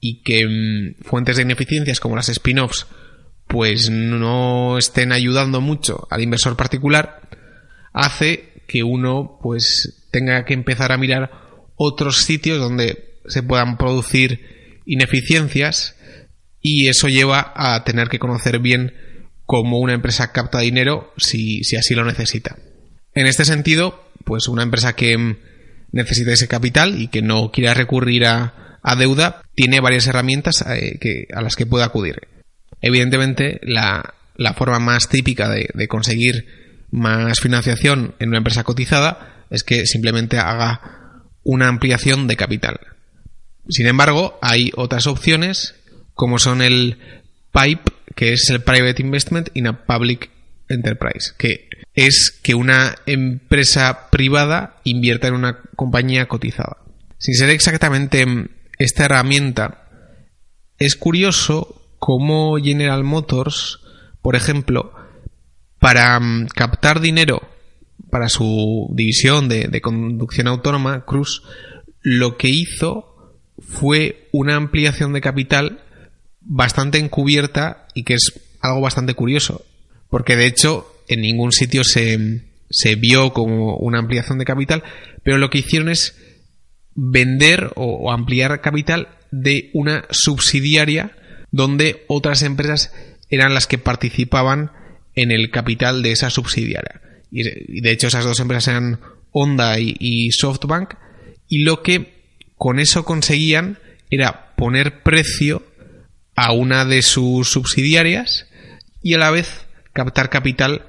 y 0.00 0.22
que 0.22 0.46
mm, 0.46 1.04
fuentes 1.04 1.36
de 1.36 1.42
ineficiencias 1.42 2.00
como 2.00 2.16
las 2.16 2.28
spin-offs 2.28 2.86
pues 3.46 3.90
no 3.90 4.76
estén 4.78 5.12
ayudando 5.12 5.60
mucho 5.60 6.06
al 6.10 6.22
inversor 6.22 6.56
particular, 6.56 7.20
hace 7.92 8.62
que 8.66 8.82
uno 8.82 9.38
pues 9.40 10.08
tenga 10.10 10.44
que 10.44 10.54
empezar 10.54 10.92
a 10.92 10.98
mirar 10.98 11.30
otros 11.76 12.18
sitios 12.22 12.58
donde 12.58 13.20
se 13.26 13.42
puedan 13.42 13.78
producir 13.78 14.82
ineficiencias 14.84 15.96
y 16.60 16.88
eso 16.88 17.08
lleva 17.08 17.52
a 17.54 17.84
tener 17.84 18.08
que 18.08 18.18
conocer 18.18 18.58
bien 18.58 18.94
cómo 19.44 19.78
una 19.78 19.94
empresa 19.94 20.32
capta 20.32 20.60
dinero 20.60 21.12
si, 21.16 21.62
si 21.62 21.76
así 21.76 21.94
lo 21.94 22.04
necesita. 22.04 22.56
En 23.14 23.26
este 23.26 23.44
sentido, 23.44 24.10
pues 24.24 24.48
una 24.48 24.64
empresa 24.64 24.94
que 24.94 25.16
mm, 25.16 25.36
necesita 25.92 26.32
ese 26.32 26.48
capital 26.48 27.00
y 27.00 27.08
que 27.08 27.22
no 27.22 27.50
quiera 27.50 27.74
recurrir 27.74 28.26
a, 28.26 28.52
deuda, 28.98 29.42
tiene 29.54 29.80
varias 29.80 30.06
herramientas 30.06 30.64
eh, 30.68 30.98
que, 31.00 31.26
a 31.34 31.42
las 31.42 31.56
que 31.56 31.66
puede 31.66 31.84
acudir. 31.84 32.28
Evidentemente, 32.80 33.60
la, 33.62 34.14
forma 34.56 34.78
más 34.78 35.08
típica 35.08 35.48
de, 35.48 35.68
de, 35.74 35.88
conseguir 35.88 36.46
más 36.90 37.40
financiación 37.40 38.14
en 38.20 38.28
una 38.28 38.38
empresa 38.38 38.62
cotizada 38.62 39.44
es 39.50 39.64
que 39.64 39.86
simplemente 39.86 40.38
haga 40.38 41.24
una 41.42 41.66
ampliación 41.66 42.28
de 42.28 42.36
capital. 42.36 42.78
Sin 43.68 43.86
embargo, 43.86 44.38
hay 44.40 44.70
otras 44.76 45.08
opciones 45.08 45.74
como 46.14 46.38
son 46.38 46.62
el 46.62 46.98
PIPE, 47.52 47.92
que 48.14 48.32
es 48.32 48.48
el 48.50 48.62
Private 48.62 49.02
Investment 49.02 49.48
in 49.54 49.66
a 49.66 49.84
Public 49.84 50.30
Enterprise, 50.68 51.32
que 51.36 51.68
es 51.96 52.38
que 52.42 52.54
una 52.54 52.94
empresa 53.06 54.10
privada 54.10 54.76
invierta 54.84 55.28
en 55.28 55.34
una 55.34 55.62
compañía 55.74 56.28
cotizada. 56.28 56.76
Sin 57.18 57.34
ser 57.34 57.48
exactamente 57.48 58.26
esta 58.78 59.06
herramienta, 59.06 59.88
es 60.78 60.94
curioso 60.94 61.82
cómo 61.98 62.58
General 62.58 63.02
Motors, 63.02 63.80
por 64.20 64.36
ejemplo, 64.36 64.92
para 65.78 66.20
mm, 66.20 66.48
captar 66.48 67.00
dinero 67.00 67.48
para 68.10 68.28
su 68.28 68.88
división 68.92 69.48
de, 69.48 69.68
de 69.68 69.80
conducción 69.80 70.46
autónoma, 70.48 71.04
Cruz, 71.06 71.42
lo 72.02 72.36
que 72.36 72.48
hizo 72.48 73.40
fue 73.58 74.28
una 74.32 74.56
ampliación 74.56 75.14
de 75.14 75.22
capital 75.22 75.82
bastante 76.40 76.98
encubierta 76.98 77.88
y 77.94 78.04
que 78.04 78.14
es 78.14 78.40
algo 78.60 78.82
bastante 78.82 79.14
curioso. 79.14 79.64
Porque 80.08 80.36
de 80.36 80.46
hecho 80.46 80.95
en 81.08 81.20
ningún 81.20 81.52
sitio 81.52 81.84
se, 81.84 82.42
se 82.70 82.94
vio 82.94 83.32
como 83.32 83.76
una 83.76 83.98
ampliación 83.98 84.38
de 84.38 84.44
capital, 84.44 84.82
pero 85.22 85.38
lo 85.38 85.50
que 85.50 85.58
hicieron 85.58 85.88
es 85.88 86.16
vender 86.96 87.72
o, 87.76 88.10
ampliar 88.10 88.60
capital 88.60 89.08
de 89.30 89.70
una 89.74 90.06
subsidiaria 90.10 91.12
donde 91.52 92.04
otras 92.08 92.42
empresas 92.42 92.92
eran 93.28 93.54
las 93.54 93.66
que 93.66 93.78
participaban 93.78 94.72
en 95.14 95.30
el 95.30 95.50
capital 95.50 96.02
de 96.02 96.12
esa 96.12 96.30
subsidiaria. 96.30 97.00
Y 97.30 97.80
de 97.80 97.90
hecho 97.90 98.06
esas 98.06 98.24
dos 98.24 98.40
empresas 98.40 98.68
eran 98.68 99.00
Honda 99.32 99.78
y, 99.78 100.30
SoftBank 100.32 100.94
y 101.48 101.58
lo 101.58 101.82
que 101.82 102.14
con 102.56 102.78
eso 102.78 103.04
conseguían 103.04 103.78
era 104.10 104.54
poner 104.56 105.02
precio 105.02 105.62
a 106.34 106.52
una 106.52 106.84
de 106.84 107.02
sus 107.02 107.50
subsidiarias 107.50 108.46
y 109.02 109.14
a 109.14 109.18
la 109.18 109.30
vez 109.30 109.66
captar 109.92 110.30
capital 110.30 110.86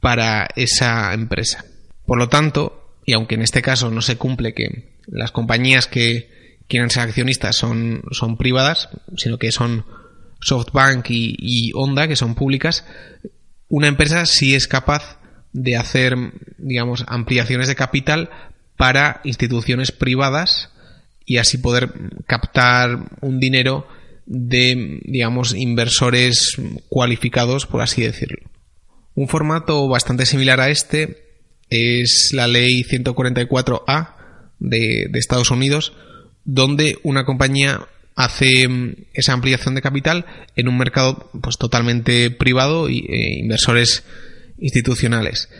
para 0.00 0.48
esa 0.56 1.12
empresa. 1.14 1.64
Por 2.06 2.18
lo 2.18 2.28
tanto, 2.28 2.96
y 3.04 3.12
aunque 3.12 3.34
en 3.34 3.42
este 3.42 3.62
caso 3.62 3.90
no 3.90 4.02
se 4.02 4.16
cumple 4.16 4.54
que 4.54 4.90
las 5.06 5.32
compañías 5.32 5.86
que 5.86 6.56
quieran 6.68 6.90
ser 6.90 7.02
accionistas 7.02 7.56
son, 7.56 8.02
son 8.12 8.36
privadas, 8.36 8.88
sino 9.16 9.38
que 9.38 9.52
son 9.52 9.84
SoftBank 10.40 11.06
y, 11.10 11.72
Honda, 11.74 12.08
que 12.08 12.16
son 12.16 12.34
públicas, 12.34 12.84
una 13.68 13.88
empresa 13.88 14.24
sí 14.26 14.54
es 14.54 14.68
capaz 14.68 15.18
de 15.52 15.76
hacer, 15.76 16.16
digamos, 16.58 17.04
ampliaciones 17.08 17.68
de 17.68 17.74
capital 17.74 18.30
para 18.76 19.20
instituciones 19.24 19.92
privadas 19.92 20.70
y 21.26 21.38
así 21.38 21.58
poder 21.58 21.92
captar 22.26 22.98
un 23.20 23.40
dinero 23.40 23.86
de, 24.26 25.00
digamos, 25.04 25.54
inversores 25.54 26.56
cualificados, 26.88 27.66
por 27.66 27.82
así 27.82 28.02
decirlo. 28.02 28.38
Un 29.20 29.28
formato 29.28 29.86
bastante 29.86 30.24
similar 30.24 30.62
a 30.62 30.70
este 30.70 31.24
es 31.68 32.30
la 32.32 32.48
ley 32.48 32.84
144A 32.84 34.14
de, 34.60 35.10
Estados 35.12 35.50
Unidos, 35.50 35.92
donde 36.46 36.96
una 37.02 37.26
compañía 37.26 37.86
hace 38.16 38.66
mm, 38.66 38.94
esa 39.12 39.34
ampliación 39.34 39.74
de 39.74 39.82
capital 39.82 40.24
en 40.56 40.68
un 40.68 40.78
mercado 40.78 41.30
pues 41.42 41.58
totalmente 41.58 42.30
privado 42.30 42.88
e 42.88 43.40
inversores 43.40 44.04
institucionales. 44.58 45.50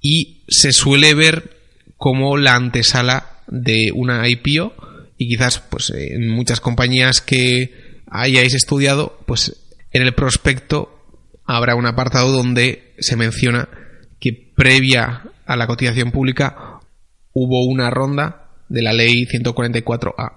Y 0.00 0.44
se 0.46 0.70
suele 0.70 1.14
ver 1.14 1.56
como 1.96 2.36
la 2.36 2.54
antesala 2.54 3.40
de 3.48 3.90
una 3.92 4.28
IPO 4.28 4.72
y 5.18 5.26
quizás 5.26 5.58
pues 5.58 5.90
en 5.90 6.28
muchas 6.28 6.60
compañías 6.60 7.20
que 7.20 7.74
hayáis 8.06 8.54
estudiado 8.54 9.18
pues 9.26 9.56
en 9.90 10.02
el 10.02 10.14
prospecto 10.14 10.96
habrá 11.44 11.74
un 11.74 11.86
apartado 11.86 12.30
donde 12.30 12.89
se 13.00 13.16
menciona 13.16 13.68
que 14.18 14.32
previa 14.32 15.24
a 15.46 15.56
la 15.56 15.66
cotización 15.66 16.12
pública 16.12 16.80
hubo 17.32 17.64
una 17.64 17.90
ronda 17.90 18.50
de 18.68 18.82
la 18.82 18.92
ley 18.92 19.26
144A. 19.26 20.32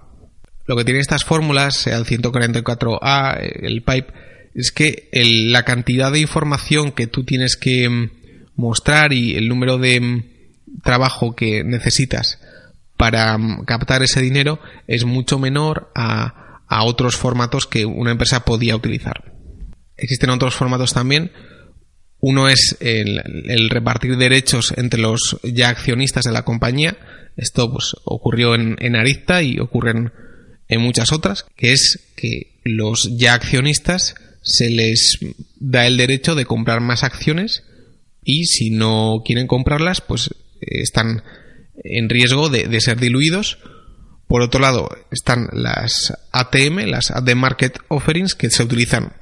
Lo 0.66 0.76
que 0.76 0.84
tienen 0.84 1.00
estas 1.00 1.24
fórmulas, 1.24 1.76
sea 1.76 1.96
el 1.96 2.06
144A, 2.06 3.38
el 3.40 3.82
PIPE, 3.82 4.12
es 4.54 4.72
que 4.72 5.08
la 5.12 5.64
cantidad 5.64 6.12
de 6.12 6.20
información 6.20 6.92
que 6.92 7.06
tú 7.06 7.24
tienes 7.24 7.56
que 7.56 7.88
mm, 7.88 8.10
mostrar 8.56 9.12
y 9.12 9.34
el 9.34 9.48
número 9.48 9.78
de 9.78 10.00
mm, 10.00 10.24
trabajo 10.82 11.34
que 11.34 11.64
necesitas 11.64 12.40
para 12.96 13.36
mm, 13.36 13.64
captar 13.64 14.02
ese 14.02 14.22
dinero 14.22 14.60
es 14.86 15.04
mucho 15.04 15.38
menor 15.38 15.90
a, 15.94 16.40
otros 16.86 17.16
formatos 17.16 17.66
que 17.66 17.86
una 17.86 18.10
empresa 18.10 18.44
podía 18.44 18.74
utilizar. 18.74 19.32
Existen 19.96 20.30
otros 20.30 20.56
formatos 20.56 20.92
también. 20.92 21.30
Uno 22.26 22.48
es 22.48 22.78
el, 22.80 23.68
repartir 23.68 24.16
derechos 24.16 24.72
entre 24.78 24.98
los 24.98 25.38
ya 25.42 25.68
accionistas 25.68 26.24
de 26.24 26.32
la 26.32 26.42
compañía. 26.42 26.96
Esto 27.36 27.70
pues, 27.70 27.94
ocurrió 28.04 28.54
en, 28.54 28.76
en 28.80 28.96
Arista 28.96 29.42
y 29.42 29.58
ocurren 29.58 30.10
en 30.68 30.80
muchas 30.80 31.12
otras, 31.12 31.44
que 31.54 31.72
es 31.72 32.00
que 32.16 32.60
los 32.64 33.14
ya 33.18 33.34
accionistas 33.34 34.14
se 34.40 34.70
les 34.70 35.18
da 35.60 35.86
el 35.86 35.98
derecho 35.98 36.34
de 36.34 36.46
comprar 36.46 36.80
más 36.80 37.04
acciones 37.04 37.62
y 38.24 38.46
si 38.46 38.70
no 38.70 39.22
quieren 39.22 39.46
comprarlas, 39.46 40.00
pues 40.00 40.30
están 40.62 41.22
en 41.76 42.08
riesgo 42.08 42.48
de, 42.48 42.80
ser 42.80 42.98
diluidos. 42.98 43.58
Por 44.28 44.40
otro 44.40 44.60
lado, 44.60 44.88
están 45.10 45.50
las 45.52 46.14
ATM, 46.32 46.86
las 46.86 47.10
At 47.10 47.28
Market 47.34 47.80
Offerings, 47.88 48.34
que 48.34 48.48
se 48.48 48.62
utilizan 48.62 49.12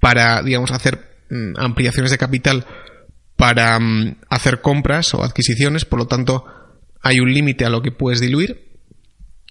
para, 0.00 0.42
digamos, 0.42 0.70
hacer 0.70 1.05
ampliaciones 1.56 2.10
de 2.10 2.18
capital 2.18 2.66
para 3.36 3.78
mm, 3.78 4.16
hacer 4.28 4.60
compras 4.60 5.14
o 5.14 5.22
adquisiciones, 5.22 5.84
por 5.84 5.98
lo 5.98 6.06
tanto, 6.06 6.44
hay 7.02 7.20
un 7.20 7.32
límite 7.32 7.64
a 7.64 7.70
lo 7.70 7.82
que 7.82 7.92
puedes 7.92 8.20
diluir. 8.20 8.66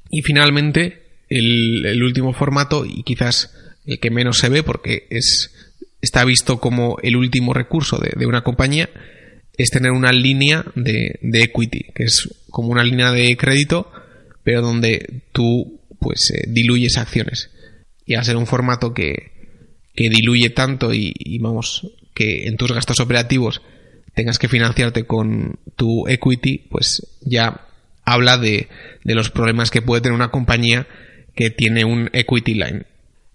Y 0.10 0.22
finalmente, 0.22 1.03
el, 1.29 2.01
último 2.03 2.34
formato, 2.34 2.86
y 2.86 3.03
quizás 3.03 3.53
el 3.86 4.00
que 4.00 4.12
menos 4.12 4.38
se 4.38 4.50
ve 4.50 4.63
porque 4.63 5.08
es, 5.10 5.51
está 6.01 6.24
visto 6.25 6.60
como 6.60 6.98
el 7.01 7.15
último 7.15 7.53
recurso 7.53 7.98
de, 7.98 8.12
de 8.15 8.25
una 8.25 8.44
compañía, 8.44 8.89
es 9.58 9.70
tener 9.70 9.91
una 9.91 10.12
línea 10.12 10.65
de, 10.75 11.20
equity, 11.22 11.91
que 11.94 12.03
es 12.03 12.29
como 12.50 12.70
una 12.70 12.84
línea 12.84 13.12
de 13.12 13.36
crédito, 13.38 13.91
pero 14.44 14.62
donde 14.62 15.24
tú 15.32 15.82
pues 16.00 16.32
eh, 16.32 16.44
diluyes 16.48 16.98
acciones. 16.98 17.50
Y 18.05 18.15
al 18.15 18.25
ser 18.25 18.38
un 18.38 18.48
formato 18.48 18.94
que, 18.94 19.32
diluye 19.96 20.50
tanto 20.50 20.94
y, 20.94 21.14
vamos, 21.40 21.88
que 22.14 22.48
en 22.48 22.58
tus 22.58 22.72
gastos 22.72 23.00
operativos 23.00 23.62
tengas 24.14 24.40
que 24.40 24.48
financiarte 24.48 25.06
con 25.06 25.60
tu 25.75 26.08
equity, 26.08 26.60
pues 26.70 27.06
ya 27.22 27.62
habla 28.04 28.38
de, 28.38 28.70
de 29.04 29.16
los 29.16 29.30
problemas 29.30 29.72
que 29.72 29.82
puede 29.82 30.02
tener 30.02 30.16
una 30.16 30.32
compañía 30.32 30.88
que 31.36 31.50
tiene 31.50 31.86
un 31.86 32.10
equity 32.14 32.54
line. 32.54 32.86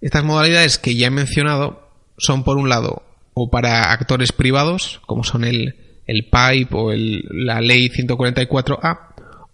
Estas 0.00 0.24
modalidades 0.24 0.78
que 0.78 0.96
ya 0.96 1.08
he 1.08 1.10
mencionado 1.10 1.90
son 2.16 2.44
por 2.44 2.56
un 2.56 2.68
lado 2.68 3.02
o 3.34 3.50
para 3.50 3.92
actores 3.92 4.32
privados, 4.32 5.00
como 5.06 5.24
son 5.24 5.44
el, 5.44 5.76
el 6.06 6.24
PIPE 6.24 6.68
o 6.76 6.92
la 6.92 7.60
ley 7.60 7.88
144A, 7.88 8.98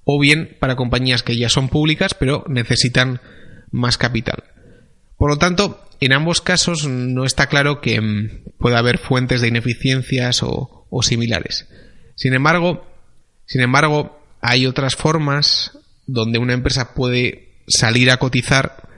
o 0.04 0.20
bien 0.20 0.56
para 0.58 0.76
compañías 0.76 1.22
que 1.22 1.36
ya 1.36 1.48
son 1.48 1.68
públicas 1.68 2.14
pero 2.14 2.44
necesitan 2.48 3.20
más 3.70 3.98
capital. 3.98 4.44
Por 5.16 5.30
lo 5.30 5.38
tanto, 5.38 5.82
en 6.00 6.12
ambos 6.12 6.40
casos 6.40 6.86
no 6.86 7.24
está 7.24 7.46
claro 7.48 7.80
que 7.80 8.00
mm, 8.00 8.52
pueda 8.58 8.78
haber 8.78 8.98
fuentes 8.98 9.40
de 9.40 9.48
ineficiencias 9.48 10.42
o, 10.42 10.86
o 10.90 11.02
similares. 11.02 11.66
Sin 12.14 12.34
embargo, 12.34 12.86
sin 13.46 13.60
embargo, 13.60 14.20
hay 14.40 14.66
otras 14.66 14.96
formas 14.96 15.78
donde 16.06 16.38
una 16.38 16.54
empresa 16.54 16.94
puede 16.94 17.60
salir 17.66 18.10
a 18.10 18.18
cotizar 18.18 18.88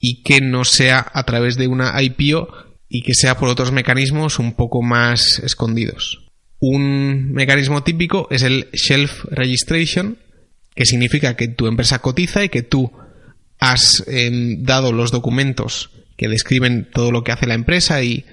y 0.00 0.22
que 0.22 0.40
no 0.40 0.64
sea 0.64 1.06
a 1.12 1.24
través 1.24 1.56
de 1.56 1.66
una 1.66 2.00
IPO 2.00 2.48
y 2.88 3.02
que 3.02 3.14
sea 3.14 3.36
por 3.36 3.48
otros 3.48 3.72
mecanismos 3.72 4.38
un 4.38 4.54
poco 4.54 4.82
más 4.82 5.40
escondidos. 5.44 6.26
Un 6.60 7.32
mecanismo 7.32 7.82
típico 7.82 8.26
es 8.30 8.42
el 8.42 8.68
Shelf 8.72 9.24
Registration, 9.30 10.18
que 10.74 10.86
significa 10.86 11.36
que 11.36 11.48
tu 11.48 11.66
empresa 11.66 12.00
cotiza 12.00 12.44
y 12.44 12.48
que 12.48 12.62
tú 12.62 12.90
has 13.58 14.04
em, 14.06 14.62
dado 14.62 14.92
los 14.92 15.10
documentos 15.10 15.90
que 16.16 16.28
describen 16.28 16.88
todo 16.92 17.12
lo 17.12 17.22
que 17.22 17.32
hace 17.32 17.46
la 17.46 17.54
empresa 17.54 18.02
y, 18.02 18.24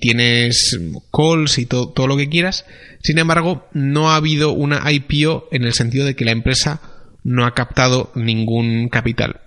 tienes 0.00 0.78
calls 1.10 1.58
y 1.58 1.66
todo, 1.66 1.88
todo 1.88 2.06
lo 2.06 2.16
que 2.16 2.28
quieras. 2.28 2.66
Sin 3.02 3.18
embargo, 3.18 3.68
no 3.72 4.10
ha 4.10 4.16
habido 4.16 4.52
una 4.52 4.90
IPO 4.90 5.48
en 5.50 5.64
el 5.64 5.72
sentido 5.72 6.04
de 6.04 6.14
que 6.14 6.24
la 6.24 6.32
empresa 6.32 6.80
no 7.24 7.46
ha 7.46 7.54
captado 7.54 8.12
ningún 8.14 8.88
capital. 8.88 9.40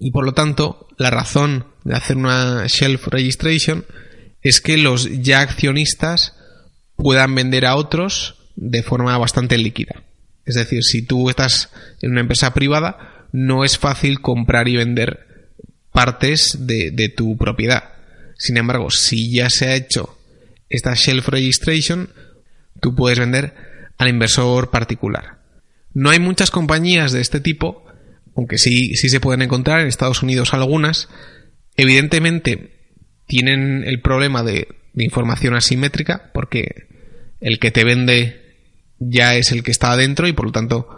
Y 0.00 0.10
por 0.10 0.24
lo 0.24 0.32
tanto, 0.32 0.88
la 0.98 1.10
razón 1.10 1.66
de 1.84 1.96
hacer 1.96 2.16
una 2.16 2.66
shelf 2.66 3.06
registration 3.08 3.86
es 4.42 4.60
que 4.60 4.76
los 4.76 5.22
ya 5.22 5.40
accionistas 5.40 6.34
puedan 6.96 7.34
vender 7.34 7.64
a 7.64 7.76
otros 7.76 8.36
de 8.56 8.82
forma 8.82 9.16
bastante 9.16 9.56
líquida. 9.56 10.02
Es 10.44 10.54
decir, 10.54 10.82
si 10.82 11.02
tú 11.02 11.30
estás 11.30 11.70
en 12.02 12.12
una 12.12 12.20
empresa 12.20 12.54
privada, 12.54 13.17
no 13.32 13.64
es 13.64 13.78
fácil 13.78 14.20
comprar 14.20 14.68
y 14.68 14.76
vender 14.76 15.28
partes 15.92 16.66
de, 16.66 17.12
tu 17.16 17.36
propiedad. 17.36 17.92
Sin 18.36 18.56
embargo, 18.56 18.90
si 18.90 19.32
ya 19.32 19.50
se 19.50 19.66
ha 19.66 19.74
hecho 19.74 20.18
esta 20.68 20.94
shelf 20.94 21.28
registration, 21.28 22.10
tú 22.80 22.94
puedes 22.94 23.18
vender 23.18 23.54
al 23.96 24.08
inversor 24.08 24.70
particular. 24.70 25.38
No 25.92 26.10
hay 26.10 26.20
muchas 26.20 26.50
compañías 26.50 27.12
de 27.12 27.20
este 27.20 27.40
tipo, 27.40 27.84
aunque 28.36 28.58
sí, 28.58 28.94
sí 28.94 29.08
se 29.08 29.20
pueden 29.20 29.42
encontrar 29.42 29.80
en 29.80 29.88
Estados 29.88 30.22
Unidos 30.22 30.54
algunas. 30.54 31.08
Evidentemente 31.76 32.78
tienen 33.26 33.82
el 33.84 34.00
problema 34.00 34.42
de, 34.42 34.68
de 34.92 35.04
información 35.04 35.54
asimétrica, 35.54 36.30
porque 36.32 36.86
el 37.40 37.58
que 37.58 37.70
te 37.70 37.84
vende 37.84 38.48
ya 38.98 39.34
es 39.34 39.52
el 39.52 39.62
que 39.62 39.70
está 39.70 39.92
adentro 39.92 40.28
y 40.28 40.32
por 40.32 40.46
lo 40.46 40.52
tanto 40.52 40.97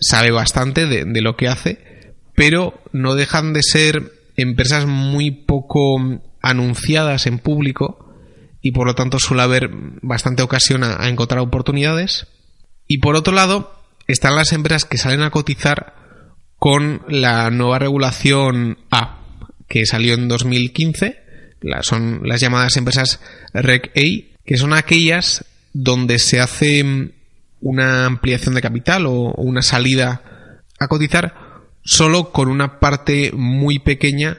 sabe 0.00 0.30
bastante 0.30 0.86
de, 0.86 1.20
lo 1.20 1.36
que 1.36 1.48
hace, 1.48 2.14
pero 2.34 2.80
no 2.92 3.14
dejan 3.14 3.52
de 3.52 3.62
ser 3.62 4.12
empresas 4.36 4.86
muy 4.86 5.30
poco 5.30 5.98
anunciadas 6.42 7.26
en 7.26 7.38
público 7.38 8.14
y 8.62 8.72
por 8.72 8.86
lo 8.86 8.94
tanto 8.94 9.18
suele 9.18 9.42
haber 9.42 9.70
bastante 10.02 10.42
ocasión 10.42 10.84
a, 10.84 11.08
encontrar 11.08 11.40
oportunidades. 11.40 12.26
Y 12.86 12.98
por 12.98 13.16
otro 13.16 13.32
lado, 13.32 13.74
están 14.06 14.36
las 14.36 14.52
empresas 14.52 14.84
que 14.84 14.98
salen 14.98 15.22
a 15.22 15.30
cotizar 15.30 15.94
con 16.56 17.02
la 17.08 17.50
nueva 17.50 17.78
regulación 17.78 18.78
A, 18.90 19.20
que 19.68 19.86
salió 19.86 20.14
en 20.14 20.28
2015. 20.28 21.22
son 21.82 22.20
las 22.24 22.40
llamadas 22.40 22.76
empresas 22.76 23.20
Reg 23.54 23.92
A, 23.96 24.40
que 24.44 24.56
son 24.56 24.72
aquellas 24.72 25.44
donde 25.72 26.18
se 26.18 26.40
hace 26.40 27.12
una 27.60 28.06
ampliación 28.06 28.54
de 28.54 28.62
capital 28.62 29.06
o 29.06 29.32
una 29.36 29.62
salida 29.62 30.22
a 30.78 30.88
cotizar 30.88 31.34
solo 31.84 32.32
con 32.32 32.48
una 32.48 32.80
parte 32.80 33.32
muy 33.32 33.78
pequeña 33.78 34.38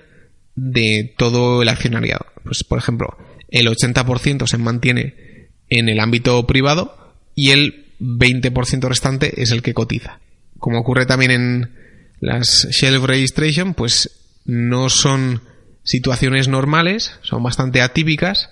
de 0.55 1.13
todo 1.17 1.61
el 1.61 1.69
accionariado. 1.69 2.25
Pues, 2.43 2.63
por 2.63 2.77
ejemplo, 2.77 3.17
el 3.49 3.67
80% 3.67 4.47
se 4.47 4.57
mantiene 4.57 5.49
en 5.69 5.89
el 5.89 5.99
ámbito 5.99 6.45
privado 6.47 7.15
y 7.35 7.51
el 7.51 7.85
20% 7.99 8.87
restante 8.87 9.41
es 9.41 9.51
el 9.51 9.61
que 9.61 9.73
cotiza. 9.73 10.19
Como 10.59 10.79
ocurre 10.79 11.05
también 11.05 11.31
en 11.31 11.71
las 12.19 12.67
shelf 12.69 13.03
registration, 13.03 13.73
pues 13.73 14.11
no 14.45 14.89
son 14.89 15.41
situaciones 15.83 16.47
normales, 16.47 17.13
son 17.21 17.43
bastante 17.43 17.81
atípicas 17.81 18.49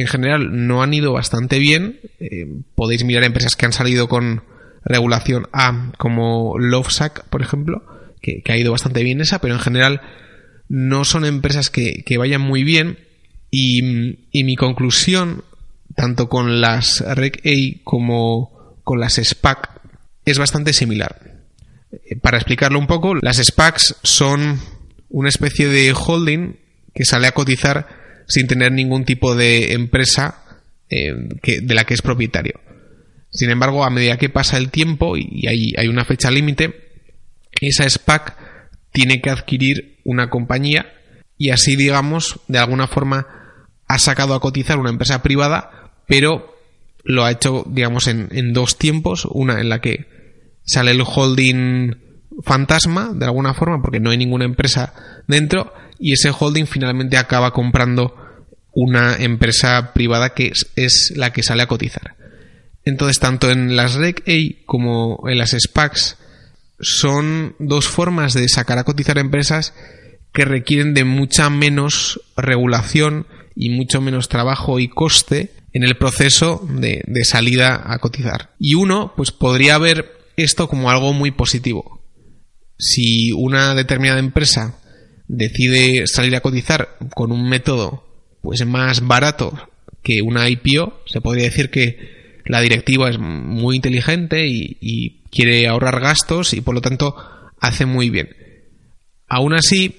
en 0.00 0.06
general 0.06 0.66
no 0.66 0.82
han 0.82 0.92
ido 0.92 1.12
bastante 1.12 1.58
bien. 1.58 2.00
Eh, 2.20 2.46
podéis 2.74 3.04
mirar 3.04 3.24
empresas 3.24 3.56
que 3.56 3.66
han 3.66 3.72
salido 3.72 4.08
con 4.08 4.42
regulación 4.84 5.48
A, 5.52 5.92
como 5.96 6.58
Lovesac, 6.58 7.24
por 7.28 7.42
ejemplo, 7.42 7.82
que, 8.20 8.42
ha 8.48 8.56
ido 8.56 8.72
bastante 8.72 9.02
bien 9.02 9.20
esa, 9.20 9.40
pero 9.40 9.54
en 9.54 9.60
general 9.60 10.02
no 10.68 11.04
son 11.04 11.24
empresas 11.24 11.70
que, 11.70 12.04
vayan 12.18 12.40
muy 12.40 12.62
bien. 12.62 12.98
Y, 13.50 13.82
mi 14.42 14.56
conclusión, 14.56 15.44
tanto 15.94 16.28
con 16.28 16.60
las 16.60 17.00
Reg 17.00 17.40
A 17.46 17.80
como 17.84 18.76
con 18.84 19.00
las 19.00 19.14
SPAC, 19.14 19.80
es 20.26 20.38
bastante 20.38 20.72
similar. 20.72 21.42
Eh, 21.90 22.16
para 22.16 22.36
explicarlo 22.36 22.78
un 22.78 22.86
poco, 22.86 23.14
las 23.14 23.38
SPACs 23.38 23.96
son 24.02 24.60
una 25.08 25.28
especie 25.30 25.68
de 25.68 25.94
holding 25.94 26.56
que 26.94 27.04
sale 27.04 27.28
a 27.28 27.32
cotizar 27.32 28.05
sin 28.26 28.46
tener 28.46 28.72
ningún 28.72 29.04
tipo 29.04 29.34
de 29.34 29.72
empresa 29.72 30.42
eh, 30.88 31.14
que, 31.42 31.60
de 31.60 31.74
la 31.74 31.84
que 31.84 31.94
es 31.94 32.02
propietario. 32.02 32.60
Sin 33.30 33.50
embargo, 33.50 33.84
a 33.84 33.90
medida 33.90 34.18
que 34.18 34.28
pasa 34.28 34.56
el 34.56 34.70
tiempo 34.70 35.16
y 35.16 35.46
hay, 35.46 35.72
hay 35.76 35.88
una 35.88 36.04
fecha 36.04 36.30
límite, 36.30 36.86
esa 37.60 37.88
SPAC 37.88 38.36
tiene 38.92 39.20
que 39.20 39.30
adquirir 39.30 39.98
una 40.04 40.30
compañía 40.30 40.92
y 41.36 41.50
así, 41.50 41.76
digamos, 41.76 42.40
de 42.48 42.58
alguna 42.58 42.86
forma 42.86 43.26
ha 43.88 43.98
sacado 43.98 44.34
a 44.34 44.40
cotizar 44.40 44.78
una 44.78 44.90
empresa 44.90 45.22
privada, 45.22 45.92
pero 46.06 46.56
lo 47.04 47.24
ha 47.24 47.30
hecho, 47.30 47.64
digamos, 47.68 48.08
en, 48.08 48.28
en 48.32 48.52
dos 48.52 48.78
tiempos. 48.78 49.26
Una 49.30 49.60
en 49.60 49.68
la 49.68 49.80
que 49.80 50.06
sale 50.64 50.90
el 50.92 51.02
holding 51.02 52.05
fantasma, 52.42 53.12
de 53.14 53.24
alguna 53.24 53.54
forma, 53.54 53.80
porque 53.82 54.00
no 54.00 54.10
hay 54.10 54.18
ninguna 54.18 54.44
empresa 54.44 54.92
dentro, 55.26 55.72
y 55.98 56.12
ese 56.12 56.30
holding 56.30 56.66
finalmente 56.66 57.16
acaba 57.16 57.52
comprando 57.52 58.14
una 58.72 59.16
empresa 59.16 59.92
privada 59.94 60.34
que 60.34 60.52
es, 60.76 61.12
la 61.16 61.32
que 61.32 61.42
sale 61.42 61.62
a 61.62 61.66
cotizar. 61.66 62.14
Entonces, 62.84 63.18
tanto 63.18 63.50
en 63.50 63.74
las 63.74 63.94
Reg 63.94 64.22
A 64.28 64.64
como 64.66 65.24
en 65.28 65.38
las 65.38 65.56
SPACs 65.58 66.18
son 66.78 67.56
dos 67.58 67.88
formas 67.88 68.34
de 68.34 68.48
sacar 68.48 68.78
a 68.78 68.84
cotizar 68.84 69.18
empresas 69.18 69.72
que 70.32 70.44
requieren 70.44 70.92
de 70.92 71.04
mucha 71.04 71.48
menos 71.48 72.20
regulación 72.36 73.26
y 73.54 73.70
mucho 73.70 74.02
menos 74.02 74.28
trabajo 74.28 74.78
y 74.78 74.88
coste 74.88 75.52
en 75.72 75.82
el 75.82 75.96
proceso 75.96 76.62
de, 76.68 77.02
de 77.06 77.24
salida 77.24 77.82
a 77.86 77.98
cotizar. 77.98 78.50
Y 78.58 78.74
uno, 78.74 79.14
pues 79.16 79.32
podría 79.32 79.78
ver 79.78 80.18
esto 80.36 80.68
como 80.68 80.90
algo 80.90 81.14
muy 81.14 81.30
positivo. 81.30 82.02
Si 82.78 83.32
una 83.32 83.74
determinada 83.74 84.18
empresa 84.18 84.78
decide 85.28 86.06
salir 86.06 86.36
a 86.36 86.40
cotizar 86.40 86.96
con 87.14 87.32
un 87.32 87.48
método 87.48 88.04
pues 88.42 88.64
más 88.64 89.06
barato 89.06 89.58
que 90.02 90.22
una 90.22 90.48
IPO, 90.48 91.02
se 91.06 91.20
podría 91.20 91.44
decir 91.44 91.70
que 91.70 92.40
la 92.44 92.60
directiva 92.60 93.10
es 93.10 93.18
muy 93.18 93.76
inteligente 93.76 94.46
y, 94.46 95.22
quiere 95.32 95.66
ahorrar 95.66 96.00
gastos 96.00 96.54
y 96.54 96.62
por 96.62 96.74
lo 96.74 96.80
tanto 96.80 97.14
hace 97.60 97.84
muy 97.84 98.08
bien. 98.08 98.30
Aún 99.28 99.52
así, 99.52 99.96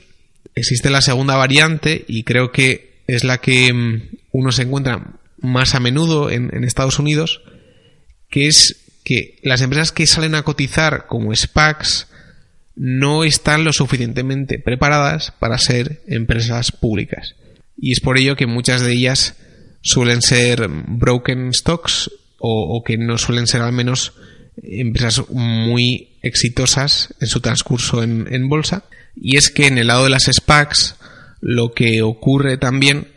existe 0.56 0.90
la 0.90 1.02
segunda 1.02 1.36
variante 1.36 2.06
y 2.08 2.24
creo 2.24 2.52
que 2.52 3.04
es 3.06 3.24
la 3.24 3.38
que 3.38 3.72
mm, 3.72 4.02
uno 4.32 4.52
se 4.52 4.63
encuentra 4.63 5.20
más 5.40 5.76
a 5.76 5.80
menudo 5.80 6.32
en, 6.32 6.50
en 6.56 6.63
Estados 6.63 6.98
Unidos, 6.98 7.44
que 8.30 8.48
es 8.48 8.88
que 9.04 9.38
las 9.44 9.62
empresas 9.62 9.92
que 9.92 10.08
salen 10.08 10.34
a 10.34 10.42
cotizar 10.42 11.06
como 11.06 11.36
SPACs 11.36 12.08
no 12.78 13.24
están 13.24 13.63
lo 13.63 13.74
suficientemente 13.74 14.60
preparadas 14.60 15.34
para 15.40 15.58
ser 15.58 16.02
empresas 16.08 16.72
públicas. 16.72 17.36
Y 17.76 17.92
es 17.92 18.00
por 18.00 18.18
ello 18.18 18.36
que 18.36 18.46
muchas 18.46 18.82
de 18.82 18.94
ellas 18.94 19.36
suelen 19.82 20.22
ser 20.22 20.68
broken 20.70 21.54
stocks 21.54 22.12
o, 22.40 22.84
que 22.86 22.98
no 22.98 23.18
suelen 23.18 23.48
ser 23.48 23.62
al 23.62 23.74
menos 23.74 24.13
empresas 24.62 25.28
muy 25.30 26.20
exitosas 26.22 27.13
en 27.20 27.28
su 27.28 27.40
transcurso 27.42 28.04
en, 28.04 28.28
en, 28.32 28.48
bolsa. 28.48 28.84
Y 29.16 29.38
es 29.38 29.50
que 29.50 29.66
en 29.66 29.80
el 29.80 29.88
lado 29.88 30.04
de 30.04 30.12
las 30.12 30.24
SPACs 30.32 30.96
lo 31.42 31.74
que 31.74 32.04
ocurre 32.04 32.58
también 32.58 33.08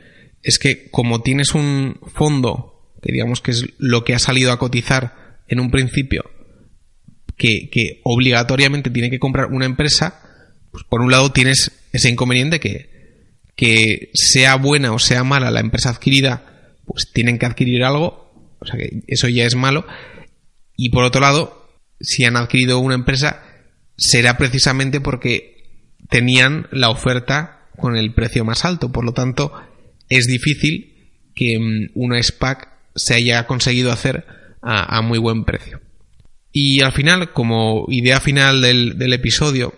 es 0.43 0.59
que 0.59 0.91
como 0.91 1.21
tienes 1.21 1.55
un 1.55 2.01
fondo, 2.15 2.91
que 3.03 3.13
digamos 3.13 3.43
que 3.43 3.51
es 3.51 3.67
lo 3.79 4.05
que 4.05 4.15
ha 4.15 4.19
salido 4.19 4.53
a 4.53 4.59
cotizar 4.59 5.39
en 5.49 5.61
un 5.61 5.71
principio, 5.71 6.25
que, 7.41 8.01
obligatoriamente 8.05 8.91
tiene 8.91 9.11
que 9.11 9.19
comprar 9.19 9.47
una 9.47 9.65
empresa, 9.65 10.21
pues 10.71 10.85
por 10.85 11.01
un 11.01 11.11
lado 11.11 11.33
tienes 11.33 11.73
ese 11.93 12.11
inconveniente 12.11 12.61
que, 12.61 12.91
que 13.57 14.11
sea 14.15 14.57
buena 14.57 14.93
o 14.93 14.99
sea 14.99 15.25
mala 15.25 15.51
la 15.51 15.61
empresa 15.61 15.91
adquirida, 15.91 16.77
pues 16.85 17.11
tienen 17.13 17.39
que 17.39 17.47
adquirir 17.47 17.83
algo, 17.83 18.57
o 18.59 18.67
sea 18.67 18.77
que 18.77 19.03
eso 19.07 19.27
ya 19.29 19.45
es 19.45 19.55
malo. 19.55 19.87
Y 20.77 20.91
por 20.91 21.05
otro 21.05 21.21
lado, 21.21 21.81
si 21.99 22.25
han 22.25 22.37
adquirido 22.37 22.79
una 22.79 22.95
empresa, 22.95 23.43
será 23.97 24.37
precisamente 24.37 25.01
porque 25.01 25.89
tenían 26.11 26.69
la 26.71 26.91
oferta 26.91 27.69
con 27.79 27.97
el 27.97 28.13
precio 28.13 28.45
más 28.45 28.67
alto. 28.67 28.93
Por 28.93 29.05
lo 29.05 29.13
tanto, 29.13 29.53
es 30.11 30.27
difícil 30.27 31.33
que 31.35 31.59
mm, 31.59 31.91
una 31.95 32.23
SPAC 32.23 32.69
se 32.95 33.15
haya 33.15 33.47
conseguido 33.47 33.93
hacer 33.93 34.27
a 34.63 35.01
muy 35.01 35.19
buen 35.19 35.45
precio. 35.45 35.81
Y 36.53 36.83
al 36.83 36.93
final, 36.93 37.33
como 37.33 37.87
idea 37.89 38.21
final 38.21 38.61
del, 38.61 39.13
episodio, 39.13 39.75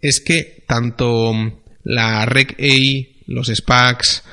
es 0.00 0.20
que 0.20 0.64
tanto 0.66 1.34
la 1.82 2.24
Reg 2.24 2.56
A, 2.58 3.22
los 3.26 3.48
SPACs 3.48 4.24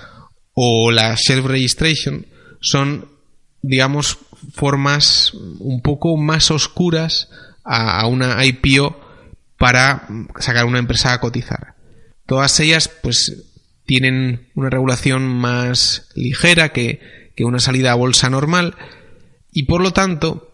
o 0.54 0.92
la 0.92 1.16
Shelf 1.16 1.46
Registration 1.46 2.26
son, 2.62 3.10
digamos, 3.62 4.20
formas 4.54 5.34
un 5.34 5.82
poco 5.82 6.18
más 6.18 6.50
oscuras 6.52 7.30
a, 7.64 8.06
una 8.08 8.44
IPO 8.46 9.00
para 9.58 10.08
sacar 10.40 10.66
una 10.66 10.80
empresa 10.80 11.14
a 11.14 11.20
cotizar. 11.20 11.76
Todas 12.26 12.60
ellas, 12.60 12.90
pues, 13.02 13.44
tienen 13.86 14.48
una 14.56 14.70
regulación 14.70 15.28
más 15.28 16.10
ligera 16.16 16.70
que, 16.70 17.32
que 17.36 17.44
una 17.44 17.60
salida 17.60 17.92
a 17.92 17.96
bolsa 17.96 18.30
normal 18.30 18.76
y 19.52 19.64
por 19.64 19.82
lo 19.82 19.92
tanto 19.92 20.51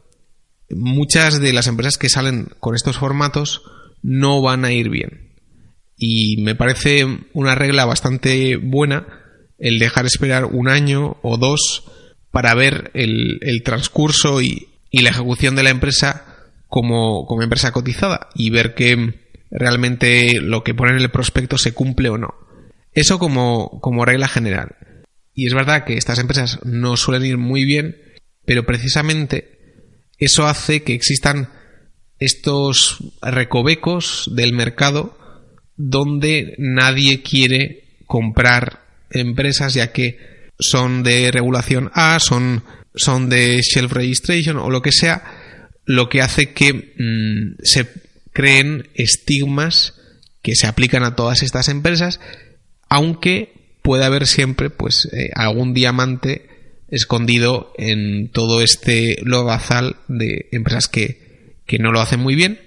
muchas 0.70 1.40
de 1.40 1.54
las 1.54 1.68
empresas 1.68 1.98
que 1.98 2.10
salen 2.10 2.50
con 2.60 2.76
estos 2.76 2.98
formatos 2.98 3.62
no 4.02 4.42
van 4.42 4.66
a 4.66 4.72
ir 4.72 4.90
bien. 4.90 5.36
Y 5.98 6.38
me 6.42 6.56
parece 6.56 7.06
una 7.34 7.56
regla 7.56 7.86
bastante 7.86 8.56
buena 8.58 9.08
el 9.58 9.80
dejar 9.80 10.06
esperar 10.06 10.46
un 10.46 10.68
año 10.68 11.18
o 11.24 11.38
dos 11.38 11.86
para 12.32 12.54
ver 12.54 12.92
el, 12.94 13.40
transcurso 13.64 14.42
y, 14.42 14.68
la 14.92 15.10
ejecución 15.10 15.56
de 15.56 15.64
la 15.64 15.70
empresa 15.70 16.26
como, 16.68 17.26
como 17.26 17.42
empresa 17.42 17.72
cotizada 17.72 18.30
y 18.36 18.50
ver 18.50 18.76
que 18.76 19.28
realmente 19.50 20.40
lo 20.42 20.64
que 20.64 20.76
pone 20.76 20.92
en 20.92 21.00
el 21.00 21.10
prospecto 21.10 21.58
se 21.58 21.74
cumple 21.74 22.10
o 22.10 22.18
no. 22.18 22.36
Eso 22.94 23.20
como, 23.20 23.80
como 23.82 24.06
regla 24.06 24.28
general. 24.28 24.76
Y 25.34 25.48
es 25.48 25.54
verdad 25.54 25.84
que 25.84 25.98
estas 25.98 26.20
empresas 26.20 26.60
no 26.64 26.98
suelen 26.98 27.26
ir 27.26 27.38
muy 27.38 27.64
bien, 27.64 27.98
pero 28.46 28.66
precisamente 28.66 29.57
eso 30.18 30.48
hace 30.48 30.84
que 30.84 30.94
existan 30.94 31.50
estos 32.20 33.04
recovecos 33.22 34.30
del 34.34 34.54
mercado 34.54 35.18
donde 35.76 36.56
nadie 36.58 37.22
quiere 37.22 37.84
comprar 38.08 38.86
empresas 39.12 39.74
ya 39.74 39.92
que 39.92 40.52
son 40.60 41.04
de 41.04 41.30
regulación 41.32 41.92
A, 41.94 42.20
son, 42.20 42.64
son 42.96 43.30
de 43.30 43.62
shelf 43.62 43.92
registration 43.92 44.58
o 44.58 44.70
lo 44.72 44.82
que 44.82 44.92
sea, 44.92 45.24
lo 45.86 46.10
que 46.10 46.22
hace 46.22 46.54
que 46.54 46.74
mm, 46.74 47.64
se 47.64 47.88
creen 48.34 48.90
estigmas 48.96 49.94
que 50.42 50.56
se 50.56 50.68
aplican 50.68 51.04
a 51.04 51.16
todas 51.16 51.44
estas 51.44 51.70
empresas, 51.70 52.20
aunque 52.90 53.54
puede 53.82 54.06
haber 54.06 54.28
siempre 54.28 54.70
pues 54.70 55.08
eh, 55.12 55.30
algún 55.36 55.74
diamante 55.74 56.47
escondido 56.90 57.74
en 57.78 58.30
todo 58.30 58.62
este 58.62 59.18
lodazal 59.24 59.98
de 60.08 60.48
empresas 60.52 60.88
que, 60.88 61.56
que 61.66 61.80
no 61.80 61.92
lo 61.92 62.00
hacen 62.00 62.20
muy 62.20 62.36
bien 62.36 62.60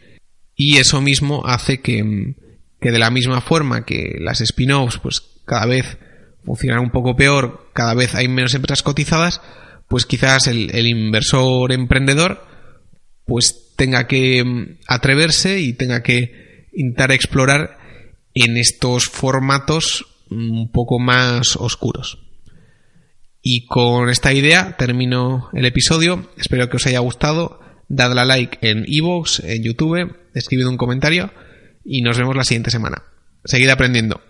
y 0.54 0.76
eso 0.76 1.00
mismo 1.00 1.42
hace 1.46 1.80
que, 1.80 2.34
que 2.80 2.90
de 2.90 2.98
la 2.98 3.10
misma 3.10 3.40
forma 3.40 3.86
que 3.86 4.16
las 4.20 4.40
spin-offs 4.40 4.98
pues 4.98 5.22
cada 5.46 5.66
vez 5.66 5.98
funcionan 6.44 6.80
un 6.80 6.90
poco 6.90 7.16
peor, 7.16 7.70
cada 7.72 7.94
vez 7.94 8.14
hay 8.14 8.28
menos 8.28 8.54
empresas 8.54 8.82
cotizadas, 8.82 9.40
pues 9.88 10.06
quizás 10.06 10.46
el, 10.46 10.70
el 10.74 10.86
inversor 10.86 11.72
emprendedor 11.72 12.46
pues 13.24 13.74
tenga 13.76 14.06
que 14.06 14.76
atreverse 14.86 15.60
y 15.60 15.72
tenga 15.72 16.02
que 16.02 16.66
intentar 16.74 17.12
explorar 17.12 17.78
en 18.34 18.56
estos 18.56 19.06
formatos 19.06 20.06
un 20.30 20.70
poco 20.70 20.98
más 20.98 21.56
oscuros. 21.56 22.18
Y 23.42 23.66
con 23.66 24.10
esta 24.10 24.32
idea 24.32 24.76
termino 24.76 25.48
el 25.52 25.64
episodio. 25.64 26.30
Espero 26.36 26.68
que 26.68 26.76
os 26.76 26.86
haya 26.86 26.98
gustado. 27.00 27.60
Dadle 27.88 28.20
a 28.20 28.24
like 28.24 28.58
en 28.60 28.84
iVoox, 28.86 29.40
en 29.44 29.62
YouTube, 29.64 30.16
escribid 30.34 30.66
un 30.66 30.76
comentario 30.76 31.32
y 31.84 32.02
nos 32.02 32.18
vemos 32.18 32.36
la 32.36 32.44
siguiente 32.44 32.70
semana. 32.70 33.02
Seguid 33.44 33.70
aprendiendo. 33.70 34.20